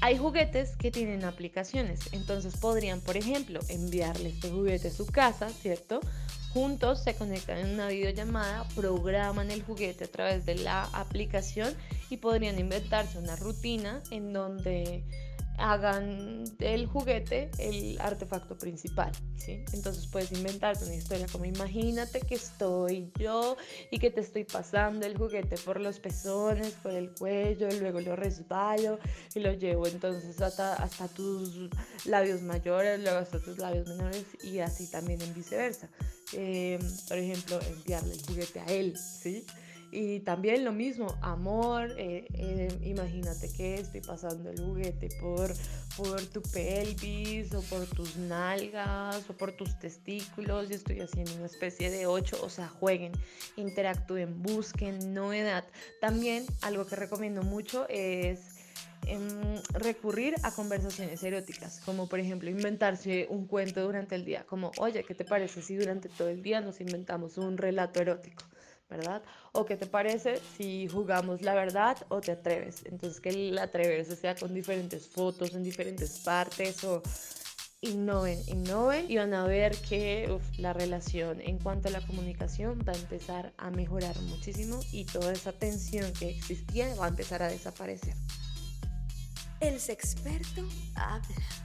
Hay 0.00 0.18
juguetes 0.18 0.76
que 0.76 0.90
tienen 0.90 1.24
aplicaciones, 1.24 2.00
entonces 2.10 2.56
podrían, 2.56 3.00
por 3.00 3.16
ejemplo, 3.16 3.60
enviarle 3.68 4.30
este 4.30 4.50
juguete 4.50 4.88
a 4.88 4.90
su 4.90 5.06
casa, 5.06 5.48
¿cierto? 5.48 6.00
Juntos 6.52 7.04
se 7.04 7.14
conectan 7.14 7.58
en 7.58 7.74
una 7.74 7.88
videollamada, 7.88 8.66
programan 8.74 9.52
el 9.52 9.62
juguete 9.62 10.04
a 10.04 10.10
través 10.10 10.44
de 10.44 10.56
la 10.56 10.84
aplicación 10.92 11.72
y 12.10 12.16
podrían 12.16 12.58
inventarse 12.58 13.18
una 13.18 13.36
rutina 13.36 14.02
en 14.10 14.32
donde 14.32 15.04
hagan 15.58 16.44
del 16.58 16.86
juguete 16.86 17.50
el 17.58 18.00
artefacto 18.00 18.58
principal, 18.58 19.12
¿sí? 19.36 19.64
Entonces 19.72 20.06
puedes 20.06 20.32
inventarte 20.32 20.84
una 20.84 20.94
historia 20.94 21.26
como 21.30 21.44
imagínate 21.44 22.20
que 22.20 22.34
estoy 22.34 23.12
yo 23.18 23.56
y 23.90 23.98
que 23.98 24.10
te 24.10 24.20
estoy 24.20 24.44
pasando 24.44 25.06
el 25.06 25.16
juguete 25.16 25.56
por 25.58 25.80
los 25.80 26.00
pezones, 26.00 26.72
por 26.82 26.92
el 26.92 27.12
cuello, 27.14 27.68
luego 27.80 28.00
lo 28.00 28.16
resbalo 28.16 28.98
y 29.34 29.40
lo 29.40 29.52
llevo 29.52 29.86
entonces 29.86 30.40
hasta, 30.40 30.74
hasta 30.74 31.08
tus 31.08 31.70
labios 32.04 32.42
mayores, 32.42 33.00
luego 33.00 33.18
hasta 33.18 33.40
tus 33.40 33.58
labios 33.58 33.86
menores 33.88 34.24
y 34.42 34.58
así 34.58 34.90
también 34.90 35.20
en 35.22 35.34
viceversa. 35.34 35.88
Eh, 36.32 36.78
por 37.08 37.18
ejemplo, 37.18 37.60
enviarle 37.60 38.14
el 38.14 38.22
juguete 38.26 38.60
a 38.60 38.66
él, 38.66 38.96
¿sí? 38.96 39.46
Y 39.94 40.18
también 40.20 40.64
lo 40.64 40.72
mismo, 40.72 41.16
amor, 41.22 41.94
eh, 41.96 42.26
eh, 42.34 42.68
imagínate 42.82 43.48
que 43.52 43.76
estoy 43.76 44.00
pasando 44.00 44.50
el 44.50 44.58
juguete 44.58 45.08
por, 45.20 45.54
por 45.96 46.20
tu 46.20 46.42
pelvis 46.42 47.54
o 47.54 47.62
por 47.62 47.86
tus 47.86 48.16
nalgas 48.16 49.30
o 49.30 49.34
por 49.34 49.52
tus 49.52 49.78
testículos 49.78 50.68
y 50.68 50.74
estoy 50.74 51.00
haciendo 51.00 51.36
una 51.36 51.46
especie 51.46 51.92
de 51.92 52.08
ocho, 52.08 52.36
o 52.42 52.50
sea, 52.50 52.66
jueguen, 52.66 53.12
interactúen, 53.54 54.42
busquen 54.42 55.14
novedad. 55.14 55.64
También 56.00 56.44
algo 56.62 56.84
que 56.86 56.96
recomiendo 56.96 57.44
mucho 57.44 57.86
es 57.88 58.40
em, 59.06 59.62
recurrir 59.74 60.34
a 60.42 60.50
conversaciones 60.50 61.22
eróticas, 61.22 61.80
como 61.84 62.08
por 62.08 62.18
ejemplo 62.18 62.50
inventarse 62.50 63.28
un 63.30 63.46
cuento 63.46 63.80
durante 63.80 64.16
el 64.16 64.24
día, 64.24 64.44
como, 64.44 64.72
oye, 64.78 65.04
¿qué 65.04 65.14
te 65.14 65.24
parece 65.24 65.62
si 65.62 65.76
durante 65.76 66.08
todo 66.08 66.30
el 66.30 66.42
día 66.42 66.60
nos 66.60 66.80
inventamos 66.80 67.38
un 67.38 67.56
relato 67.56 68.00
erótico? 68.00 68.42
¿Verdad? 68.96 69.22
¿O 69.52 69.64
qué 69.64 69.76
te 69.76 69.86
parece 69.86 70.40
si 70.56 70.88
jugamos 70.88 71.42
la 71.42 71.54
verdad 71.54 71.96
o 72.08 72.20
te 72.20 72.32
atreves? 72.32 72.84
Entonces 72.84 73.20
que 73.20 73.30
el 73.30 73.58
atreverse 73.58 74.16
sea 74.16 74.34
con 74.34 74.54
diferentes 74.54 75.08
fotos 75.08 75.54
en 75.54 75.62
diferentes 75.62 76.20
partes 76.20 76.84
o 76.84 77.02
innoven, 77.80 78.40
innoven 78.46 79.10
y 79.10 79.16
van 79.16 79.34
a 79.34 79.46
ver 79.46 79.76
que 79.76 80.38
la 80.58 80.72
relación 80.72 81.40
en 81.40 81.58
cuanto 81.58 81.88
a 81.88 81.90
la 81.90 82.00
comunicación 82.06 82.78
va 82.88 82.92
a 82.92 82.96
empezar 82.96 83.52
a 83.58 83.70
mejorar 83.70 84.18
muchísimo 84.22 84.80
y 84.92 85.04
toda 85.04 85.32
esa 85.32 85.52
tensión 85.52 86.12
que 86.14 86.30
existía 86.30 86.94
va 86.94 87.06
a 87.06 87.08
empezar 87.08 87.42
a 87.42 87.48
desaparecer. 87.48 88.14
El 89.60 89.74
experto 89.74 90.66
habla. 90.94 91.63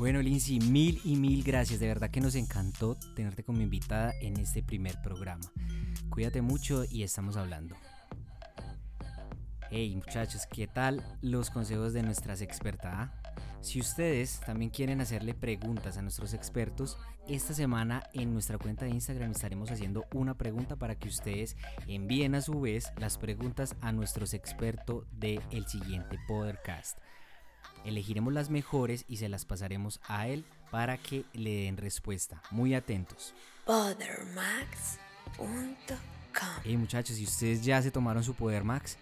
Bueno, 0.00 0.22
Lindsay, 0.22 0.60
mil 0.60 0.98
y 1.04 1.14
mil 1.16 1.42
gracias. 1.42 1.78
De 1.78 1.86
verdad 1.86 2.10
que 2.10 2.22
nos 2.22 2.34
encantó 2.34 2.96
tenerte 3.14 3.44
como 3.44 3.60
invitada 3.60 4.14
en 4.22 4.38
este 4.38 4.62
primer 4.62 4.94
programa. 5.02 5.44
Cuídate 6.08 6.40
mucho 6.40 6.84
y 6.90 7.02
estamos 7.02 7.36
hablando. 7.36 7.76
Hey 9.70 9.94
muchachos, 9.94 10.46
¿qué 10.50 10.66
tal 10.66 11.04
los 11.20 11.50
consejos 11.50 11.92
de 11.92 12.02
nuestras 12.02 12.40
expertas? 12.40 12.92
Ah? 12.94 13.12
Si 13.60 13.78
ustedes 13.78 14.40
también 14.40 14.70
quieren 14.70 15.02
hacerle 15.02 15.34
preguntas 15.34 15.98
a 15.98 16.02
nuestros 16.02 16.32
expertos, 16.32 16.96
esta 17.28 17.52
semana 17.52 18.02
en 18.14 18.32
nuestra 18.32 18.56
cuenta 18.56 18.86
de 18.86 18.92
Instagram 18.92 19.32
estaremos 19.32 19.70
haciendo 19.70 20.06
una 20.14 20.34
pregunta 20.34 20.76
para 20.76 20.98
que 20.98 21.08
ustedes 21.08 21.58
envíen 21.86 22.34
a 22.34 22.40
su 22.40 22.58
vez 22.58 22.90
las 22.96 23.18
preguntas 23.18 23.76
a 23.82 23.92
nuestros 23.92 24.32
expertos 24.32 25.04
del 25.12 25.42
el 25.50 25.66
siguiente 25.66 26.16
podcast. 26.26 26.98
Elegiremos 27.84 28.32
las 28.32 28.50
mejores 28.50 29.04
y 29.08 29.16
se 29.16 29.28
las 29.28 29.44
pasaremos 29.44 30.00
a 30.06 30.28
él 30.28 30.44
para 30.70 30.98
que 30.98 31.24
le 31.32 31.64
den 31.64 31.76
respuesta. 31.76 32.42
Muy 32.50 32.74
atentos. 32.74 33.34
Hey 36.64 36.76
muchachos, 36.76 37.16
si 37.16 37.24
ustedes 37.24 37.64
ya 37.64 37.80
se 37.82 37.90
tomaron 37.90 38.22
su 38.22 38.34
Poder 38.34 38.64
Max, 38.64 38.96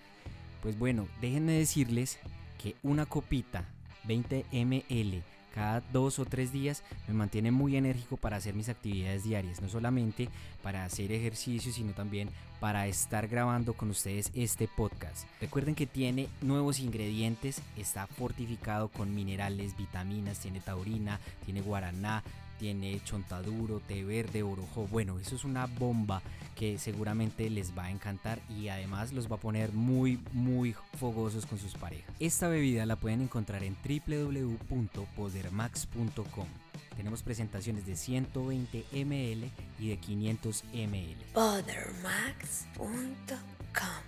pues 0.63 0.79
bueno, 0.79 1.07
déjenme 1.21 1.53
decirles 1.53 2.19
que 2.63 2.75
una 2.83 3.07
copita 3.07 3.69
20 4.05 4.47
ml 4.53 5.23
cada 5.55 5.81
dos 5.93 6.19
o 6.19 6.25
tres 6.25 6.53
días 6.53 6.85
me 7.09 7.15
mantiene 7.15 7.51
muy 7.51 7.77
enérgico 7.77 8.17
para 8.17 8.37
hacer 8.37 8.55
mis 8.55 8.69
actividades 8.69 9.25
diarias, 9.25 9.61
no 9.61 9.69
solamente 9.69 10.29
para 10.63 10.85
hacer 10.85 11.11
ejercicio, 11.11 11.73
sino 11.73 11.93
también 11.93 12.31
para 12.61 12.87
estar 12.87 13.27
grabando 13.29 13.75
con 13.75 13.91
ustedes 13.91 14.31
este 14.35 14.69
podcast. 14.69 15.27
Recuerden 15.41 15.75
que 15.75 15.87
tiene 15.87 16.29
nuevos 16.41 16.81
ingredientes, 16.81 17.61
está 17.77 18.07
fortificado 18.07 18.89
con 18.89 19.15
minerales, 19.15 19.77
vitaminas, 19.77 20.41
tiene 20.41 20.61
taurina, 20.61 21.21
tiene 21.45 21.61
guaraná, 21.61 22.23
tiene 22.59 22.99
chontaduro, 23.05 23.81
té 23.81 24.03
verde, 24.05 24.43
orojo. 24.43 24.87
Bueno, 24.89 25.19
eso 25.19 25.37
es 25.37 25.45
una 25.45 25.67
bomba 25.67 26.23
que 26.57 26.79
seguramente 26.79 27.51
les 27.51 27.77
va 27.77 27.85
a 27.85 27.91
encantar 27.91 28.41
y 28.49 28.69
además 28.69 29.13
los 29.13 29.31
va 29.31 29.37
a 29.37 29.41
poner 29.41 29.73
muy, 29.73 30.19
muy 30.33 30.75
fogosos 30.99 31.45
con 31.47 31.59
sus 31.59 31.75
parejas. 31.75 32.13
Esta 32.19 32.49
bebida 32.49 32.85
la 32.85 32.97
pueden 32.97 33.23
encontrar 33.23 33.63
en 33.63 33.77
www.podermax.com. 33.85 36.68
Tenemos 36.99 37.23
presentaciones 37.23 37.87
de 37.87 37.95
120 37.95 38.85
ml 38.91 39.51
y 39.79 39.89
de 39.89 39.97
500 39.99 40.65
ml. 40.65 41.17
Podermax.com 41.33 42.89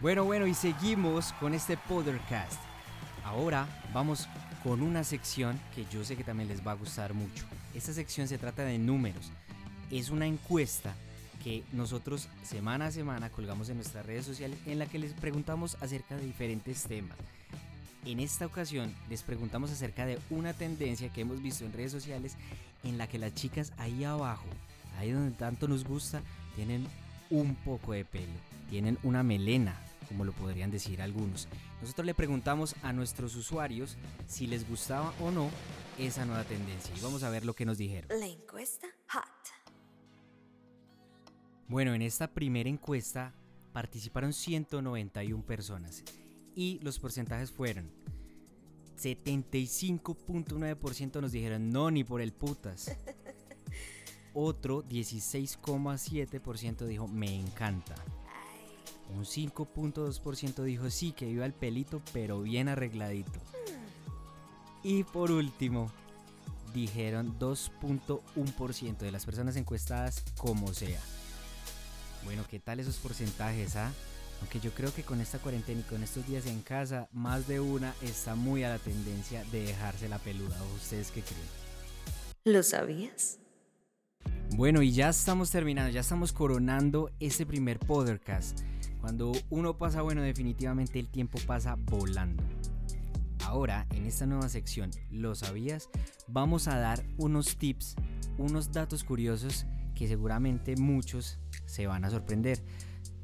Bueno, 0.01 0.25
bueno, 0.25 0.49
y 0.49 0.55
seguimos 0.55 1.33
con 1.35 1.55
este 1.55 1.77
Podercast. 1.77 2.61
Ahora 3.25 3.69
vamos 3.95 4.27
con 4.65 4.83
una 4.83 5.05
sección 5.05 5.61
que 5.73 5.87
yo 5.93 6.03
sé 6.03 6.17
que 6.17 6.25
también 6.25 6.49
les 6.49 6.67
va 6.67 6.73
a 6.73 6.75
gustar 6.75 7.15
mucho. 7.15 7.45
Esta 7.77 7.93
sección 7.93 8.27
se 8.27 8.39
trata 8.39 8.65
de 8.65 8.77
números. 8.77 9.31
Es 9.93 10.11
una 10.11 10.27
encuesta 10.27 10.93
que 11.45 11.63
nosotros 11.71 12.29
semana 12.43 12.87
a 12.87 12.91
semana 12.91 13.31
colgamos 13.31 13.69
en 13.69 13.77
nuestras 13.77 14.05
redes 14.05 14.27
sociales 14.27 14.59
en 14.67 14.81
la 14.81 14.87
que 14.87 14.99
les 14.99 15.13
preguntamos 15.13 15.77
acerca 15.81 16.17
de 16.17 16.27
diferentes 16.27 16.83
temas. 16.83 17.17
En 18.07 18.19
esta 18.19 18.47
ocasión 18.47 18.95
les 19.11 19.23
preguntamos 19.23 19.71
acerca 19.71 20.07
de 20.07 20.19
una 20.31 20.55
tendencia 20.55 21.13
que 21.13 21.21
hemos 21.21 21.43
visto 21.43 21.65
en 21.65 21.73
redes 21.73 21.93
sociales 21.93 22.37
en 22.83 22.97
la 22.97 23.07
que 23.07 23.19
las 23.19 23.35
chicas 23.35 23.75
ahí 23.77 24.05
abajo, 24.05 24.47
ahí 24.99 25.11
donde 25.11 25.37
tanto 25.37 25.69
nos 25.69 25.85
gusta, 25.85 26.23
tienen 26.57 26.87
un 27.29 27.55
poco 27.57 27.93
de 27.93 28.07
pelo, 28.07 28.33
tienen 28.71 28.99
una 29.03 29.23
melena, 29.23 29.79
como 30.09 30.25
lo 30.25 30.33
podrían 30.33 30.71
decir 30.71 31.03
algunos. 31.03 31.47
Nosotros 31.83 32.07
le 32.07 32.15
preguntamos 32.15 32.75
a 32.83 32.95
nuestros 32.95 33.37
usuarios 33.37 33.99
si 34.27 34.47
les 34.47 34.67
gustaba 34.67 35.13
o 35.21 35.31
no 35.31 35.51
esa 35.99 36.25
nueva 36.25 36.45
tendencia 36.45 36.95
y 36.97 37.01
vamos 37.03 37.23
a 37.23 37.29
ver 37.29 37.45
lo 37.45 37.55
que 37.55 37.67
nos 37.67 37.77
dijeron. 37.77 38.09
La 38.19 38.27
encuesta 38.27 38.87
hot. 39.11 39.25
Bueno, 41.69 41.93
en 41.93 42.01
esta 42.01 42.29
primera 42.29 42.71
encuesta 42.71 43.35
participaron 43.75 44.33
191 44.33 45.45
personas 45.45 46.03
y 46.55 46.79
los 46.83 46.99
porcentajes 46.99 47.51
fueron 47.51 47.91
75.9% 49.01 51.21
nos 51.21 51.33
dijeron 51.33 51.71
no 51.71 51.91
ni 51.91 52.05
por 52.05 52.21
el 52.21 52.33
putas. 52.33 52.95
Otro 54.35 54.85
16,7% 54.85 56.87
dijo 56.87 57.09
me 57.09 57.35
encanta. 57.35 57.97
Un 59.15 59.25
5.2% 59.25 60.63
dijo 60.63 60.89
sí 60.91 61.11
que 61.13 61.29
iba 61.29 61.45
el 61.47 61.55
pelito 61.55 62.03
pero 62.13 62.43
bien 62.43 62.69
arregladito. 62.69 63.41
Y 64.83 65.05
por 65.05 65.31
último, 65.31 65.93
dijeron 66.73 67.39
2.1% 67.39 68.99
de 68.99 69.13
las 69.13 69.27
personas 69.27 69.57
encuestadas 69.57 70.25
como 70.39 70.73
sea. 70.73 71.03
Bueno, 72.25 72.45
¿qué 72.49 72.61
tal 72.61 72.81
esos 72.81 72.97
porcentajes, 72.97 73.77
ah? 73.77 73.93
Aunque 74.41 74.61
yo 74.61 74.73
creo 74.73 74.93
que 74.93 75.03
con 75.03 75.21
esta 75.21 75.39
cuarentena 75.39 75.81
y 75.81 75.85
con 75.85 76.03
estos 76.03 76.27
días 76.27 76.47
en 76.47 76.61
casa, 76.63 77.09
más 77.13 77.47
de 77.47 77.61
una 77.61 77.95
está 78.03 78.35
muy 78.35 78.65
a 78.65 78.71
la 78.71 78.79
tendencia 78.79 79.45
de 79.53 79.63
dejarse 79.63 80.09
la 80.09 80.19
peluda. 80.19 80.57
¿O 80.63 80.75
ustedes 80.77 81.11
qué 81.11 81.23
creen? 81.23 81.61
¿Lo 82.45 82.63
sabías? 82.63 83.39
Bueno, 84.57 84.83
y 84.83 84.93
ya 84.93 85.11
estamos 85.11 85.51
terminando, 85.51 85.91
ya 85.91 86.01
estamos 86.01 86.33
coronando 86.33 87.11
este 87.21 87.47
primer 87.47 87.79
podcast. 87.79 88.61
Cuando 89.01 89.33
uno 89.49 89.79
pasa 89.79 90.03
bueno, 90.03 90.23
definitivamente 90.23 90.99
el 90.99 91.09
tiempo 91.09 91.39
pasa 91.47 91.77
volando. 91.77 92.43
Ahora, 93.45 93.87
en 93.91 94.07
esta 94.07 94.27
nueva 94.27 94.49
sección, 94.49 94.91
¿lo 95.11 95.35
sabías? 95.35 95.89
Vamos 96.29 96.69
a 96.69 96.79
dar 96.79 97.03
unos 97.17 97.57
tips, 97.57 97.97
unos 98.39 98.73
datos 98.73 99.03
curiosos 99.05 99.67
que 99.95 100.09
seguramente 100.09 100.77
muchos 100.77 101.39
se 101.67 101.87
van 101.87 102.05
a 102.05 102.11
sorprender. 102.11 102.63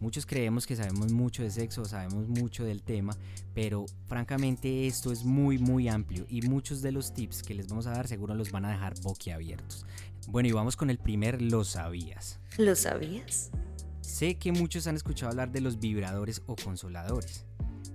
Muchos 0.00 0.26
creemos 0.26 0.66
que 0.66 0.76
sabemos 0.76 1.10
mucho 1.10 1.42
de 1.42 1.50
sexo, 1.50 1.84
sabemos 1.86 2.28
mucho 2.28 2.64
del 2.64 2.82
tema, 2.82 3.16
pero 3.54 3.86
francamente 4.06 4.86
esto 4.86 5.10
es 5.10 5.24
muy 5.24 5.58
muy 5.58 5.88
amplio 5.88 6.26
y 6.28 6.42
muchos 6.42 6.82
de 6.82 6.92
los 6.92 7.14
tips 7.14 7.42
que 7.42 7.54
les 7.54 7.68
vamos 7.68 7.86
a 7.86 7.92
dar 7.92 8.06
seguro 8.06 8.34
los 8.34 8.50
van 8.50 8.66
a 8.66 8.70
dejar 8.70 8.94
boquiabiertos. 9.02 9.86
Bueno, 10.28 10.48
y 10.48 10.52
vamos 10.52 10.76
con 10.76 10.90
el 10.90 10.98
primer 10.98 11.40
¿lo 11.40 11.64
sabías? 11.64 12.38
¿Lo 12.58 12.74
sabías? 12.74 13.50
Sé 14.02 14.34
que 14.34 14.52
muchos 14.52 14.86
han 14.86 14.96
escuchado 14.96 15.30
hablar 15.30 15.50
de 15.50 15.60
los 15.60 15.78
vibradores 15.80 16.42
o 16.46 16.56
consoladores, 16.56 17.46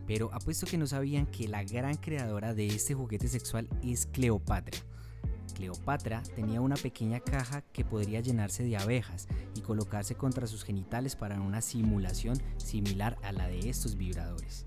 pero 0.07 0.33
apuesto 0.33 0.65
que 0.65 0.77
no 0.77 0.87
sabían 0.87 1.27
que 1.27 1.47
la 1.47 1.63
gran 1.63 1.95
creadora 1.95 2.53
de 2.53 2.67
este 2.67 2.95
juguete 2.95 3.27
sexual 3.27 3.69
es 3.83 4.07
Cleopatra. 4.07 4.77
Cleopatra 5.61 6.23
tenía 6.35 6.59
una 6.59 6.75
pequeña 6.75 7.19
caja 7.19 7.61
que 7.71 7.85
podría 7.85 8.19
llenarse 8.19 8.63
de 8.63 8.77
abejas 8.77 9.27
y 9.53 9.61
colocarse 9.61 10.15
contra 10.15 10.47
sus 10.47 10.63
genitales 10.63 11.15
para 11.15 11.39
una 11.39 11.61
simulación 11.61 12.35
similar 12.57 13.15
a 13.21 13.31
la 13.31 13.47
de 13.47 13.69
estos 13.69 13.95
vibradores. 13.95 14.65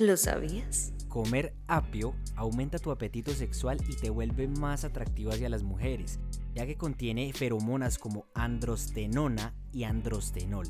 ¿Lo 0.00 0.16
sabías? 0.16 0.92
Comer 1.06 1.54
apio 1.68 2.16
aumenta 2.34 2.80
tu 2.80 2.90
apetito 2.90 3.32
sexual 3.32 3.78
y 3.88 3.94
te 3.94 4.10
vuelve 4.10 4.48
más 4.48 4.84
atractivo 4.84 5.30
hacia 5.30 5.48
las 5.48 5.62
mujeres, 5.62 6.18
ya 6.56 6.66
que 6.66 6.76
contiene 6.76 7.32
feromonas 7.32 7.96
como 7.96 8.26
androstenona 8.34 9.54
y 9.72 9.84
androstenol. 9.84 10.66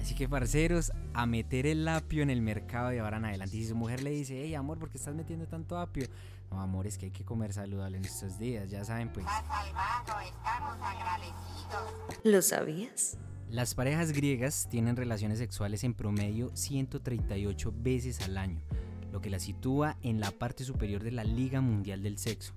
Así 0.00 0.14
que 0.14 0.28
parceros, 0.28 0.92
a 1.12 1.26
meter 1.26 1.66
el 1.66 1.86
apio 1.88 2.22
en 2.22 2.30
el 2.30 2.42
mercado 2.42 2.90
de 2.90 3.00
ahora 3.00 3.18
en 3.18 3.26
adelante. 3.26 3.56
Y 3.56 3.62
si 3.62 3.68
su 3.68 3.74
mujer 3.74 4.02
le 4.02 4.10
dice, 4.10 4.42
hey 4.42 4.54
amor, 4.54 4.78
¿por 4.78 4.90
qué 4.90 4.98
estás 4.98 5.14
metiendo 5.14 5.46
tanto 5.46 5.78
apio? 5.78 6.06
No, 6.50 6.60
amor, 6.60 6.86
es 6.86 6.98
que 6.98 7.06
hay 7.06 7.12
que 7.12 7.24
comer 7.24 7.52
saludable 7.52 7.96
en 7.96 8.04
estos 8.04 8.38
días, 8.38 8.70
ya 8.70 8.84
saben 8.84 9.10
pues. 9.12 9.26
¿Lo 12.22 12.42
sabías? 12.42 13.16
Las 13.50 13.74
parejas 13.74 14.12
griegas 14.12 14.68
tienen 14.70 14.96
relaciones 14.96 15.38
sexuales 15.38 15.84
en 15.84 15.94
promedio 15.94 16.50
138 16.54 17.72
veces 17.76 18.20
al 18.22 18.36
año, 18.36 18.60
lo 19.12 19.20
que 19.20 19.30
las 19.30 19.42
sitúa 19.42 19.96
en 20.02 20.20
la 20.20 20.30
parte 20.32 20.64
superior 20.64 21.02
de 21.02 21.12
la 21.12 21.24
Liga 21.24 21.60
Mundial 21.60 22.02
del 22.02 22.18
Sexo. 22.18 22.54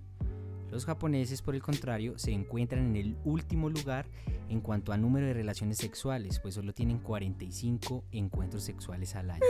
Los 0.71 0.85
japoneses, 0.85 1.41
por 1.41 1.55
el 1.55 1.61
contrario, 1.61 2.17
se 2.19 2.31
encuentran 2.31 2.87
en 2.87 2.95
el 2.97 3.17
último 3.23 3.69
lugar 3.69 4.05
en 4.49 4.61
cuanto 4.61 4.91
a 4.91 4.97
número 4.97 5.27
de 5.27 5.33
relaciones 5.33 5.77
sexuales, 5.77 6.39
pues 6.39 6.55
solo 6.55 6.73
tienen 6.73 6.99
45 6.99 8.03
encuentros 8.11 8.63
sexuales 8.63 9.15
al 9.15 9.31
año. 9.31 9.43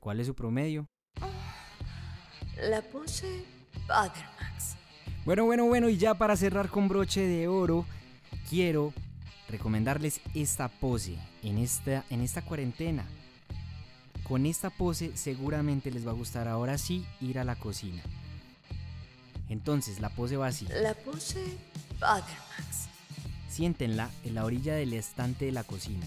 ¿Cuál 0.00 0.20
es 0.20 0.26
su 0.26 0.34
promedio? 0.34 0.86
La 2.70 2.82
pose 2.82 3.44
Podermax. 3.86 4.76
Bueno, 5.24 5.44
bueno, 5.44 5.66
bueno, 5.66 5.88
y 5.88 5.98
ya 5.98 6.14
para 6.14 6.36
cerrar 6.36 6.68
con 6.68 6.88
broche 6.88 7.20
de 7.22 7.48
oro, 7.48 7.84
quiero 8.48 8.92
recomendarles 9.48 10.20
esta 10.34 10.68
pose 10.68 11.16
en 11.42 11.58
esta, 11.58 12.04
en 12.10 12.20
esta 12.20 12.42
cuarentena. 12.42 13.04
Con 14.22 14.46
esta 14.46 14.70
pose 14.70 15.16
seguramente 15.16 15.90
les 15.90 16.06
va 16.06 16.10
a 16.10 16.14
gustar 16.14 16.48
ahora 16.48 16.78
sí 16.78 17.04
ir 17.20 17.38
a 17.38 17.44
la 17.44 17.56
cocina. 17.56 18.02
Entonces 19.48 20.00
la 20.00 20.10
pose 20.10 20.36
va 20.36 20.48
así. 20.48 20.66
La 20.68 20.94
pose 20.94 21.44
Podermax. 22.00 22.88
Siéntenla 23.48 24.10
en 24.24 24.34
la 24.34 24.44
orilla 24.44 24.74
del 24.74 24.92
estante 24.92 25.46
de 25.46 25.52
la 25.52 25.64
cocina. 25.64 26.06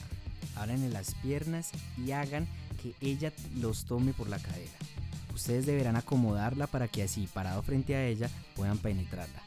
Abran 0.56 0.92
las 0.92 1.16
piernas 1.16 1.72
y 1.98 2.12
hagan 2.12 2.48
que 2.82 2.94
ella 3.02 3.32
los 3.56 3.86
tome 3.86 4.14
por 4.14 4.30
la 4.30 4.40
cadera. 4.40 4.72
Ustedes 5.34 5.66
deberán 5.66 5.96
acomodarla 5.96 6.68
para 6.68 6.88
que 6.88 7.04
así, 7.04 7.28
parado 7.34 7.64
frente 7.64 7.96
a 7.96 8.06
ella, 8.06 8.30
puedan 8.56 8.78
penetrarla. 8.78 9.42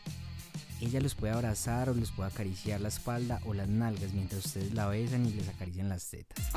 Ella 0.81 1.01
los 1.01 1.15
puede 1.15 1.33
abrazar 1.33 1.91
o 1.91 1.95
les 1.95 2.11
puede 2.11 2.31
acariciar 2.31 2.81
la 2.81 2.89
espalda 2.89 3.41
o 3.45 3.55
las 3.55 3.69
nalgas 3.69 4.13
mientras 4.13 4.47
ustedes 4.47 4.75
la 4.75 4.87
besan 4.89 5.27
y 5.27 5.33
les 5.33 5.49
acarician 5.49 5.89
las 5.89 6.09
tetas. 6.09 6.51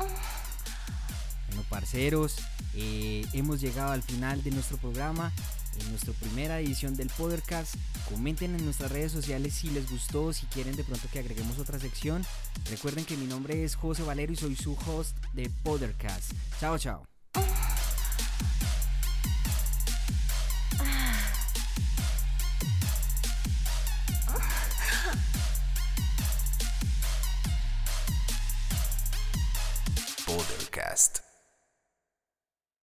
Bueno, 1.48 1.62
parceros, 1.68 2.36
eh, 2.74 3.24
hemos 3.34 3.60
llegado 3.60 3.92
al 3.92 4.02
final 4.02 4.42
de 4.42 4.50
nuestro 4.50 4.78
programa, 4.78 5.32
en 5.80 5.90
nuestra 5.90 6.12
primera 6.14 6.60
edición 6.60 6.96
del 6.96 7.08
Podcast. 7.08 7.74
Comenten 8.08 8.54
en 8.54 8.64
nuestras 8.64 8.90
redes 8.90 9.12
sociales 9.12 9.54
si 9.54 9.70
les 9.70 9.90
gustó, 9.90 10.32
si 10.32 10.46
quieren 10.46 10.76
de 10.76 10.84
pronto 10.84 11.08
que 11.12 11.18
agreguemos 11.18 11.58
otra 11.58 11.78
sección. 11.78 12.24
Recuerden 12.70 13.04
que 13.04 13.16
mi 13.16 13.26
nombre 13.26 13.64
es 13.64 13.74
José 13.74 14.02
Valero 14.02 14.32
y 14.32 14.36
soy 14.36 14.56
su 14.56 14.76
host 14.86 15.16
de 15.34 15.50
Podcast. 15.62 16.32
Chao, 16.60 16.78
chao. 16.78 17.15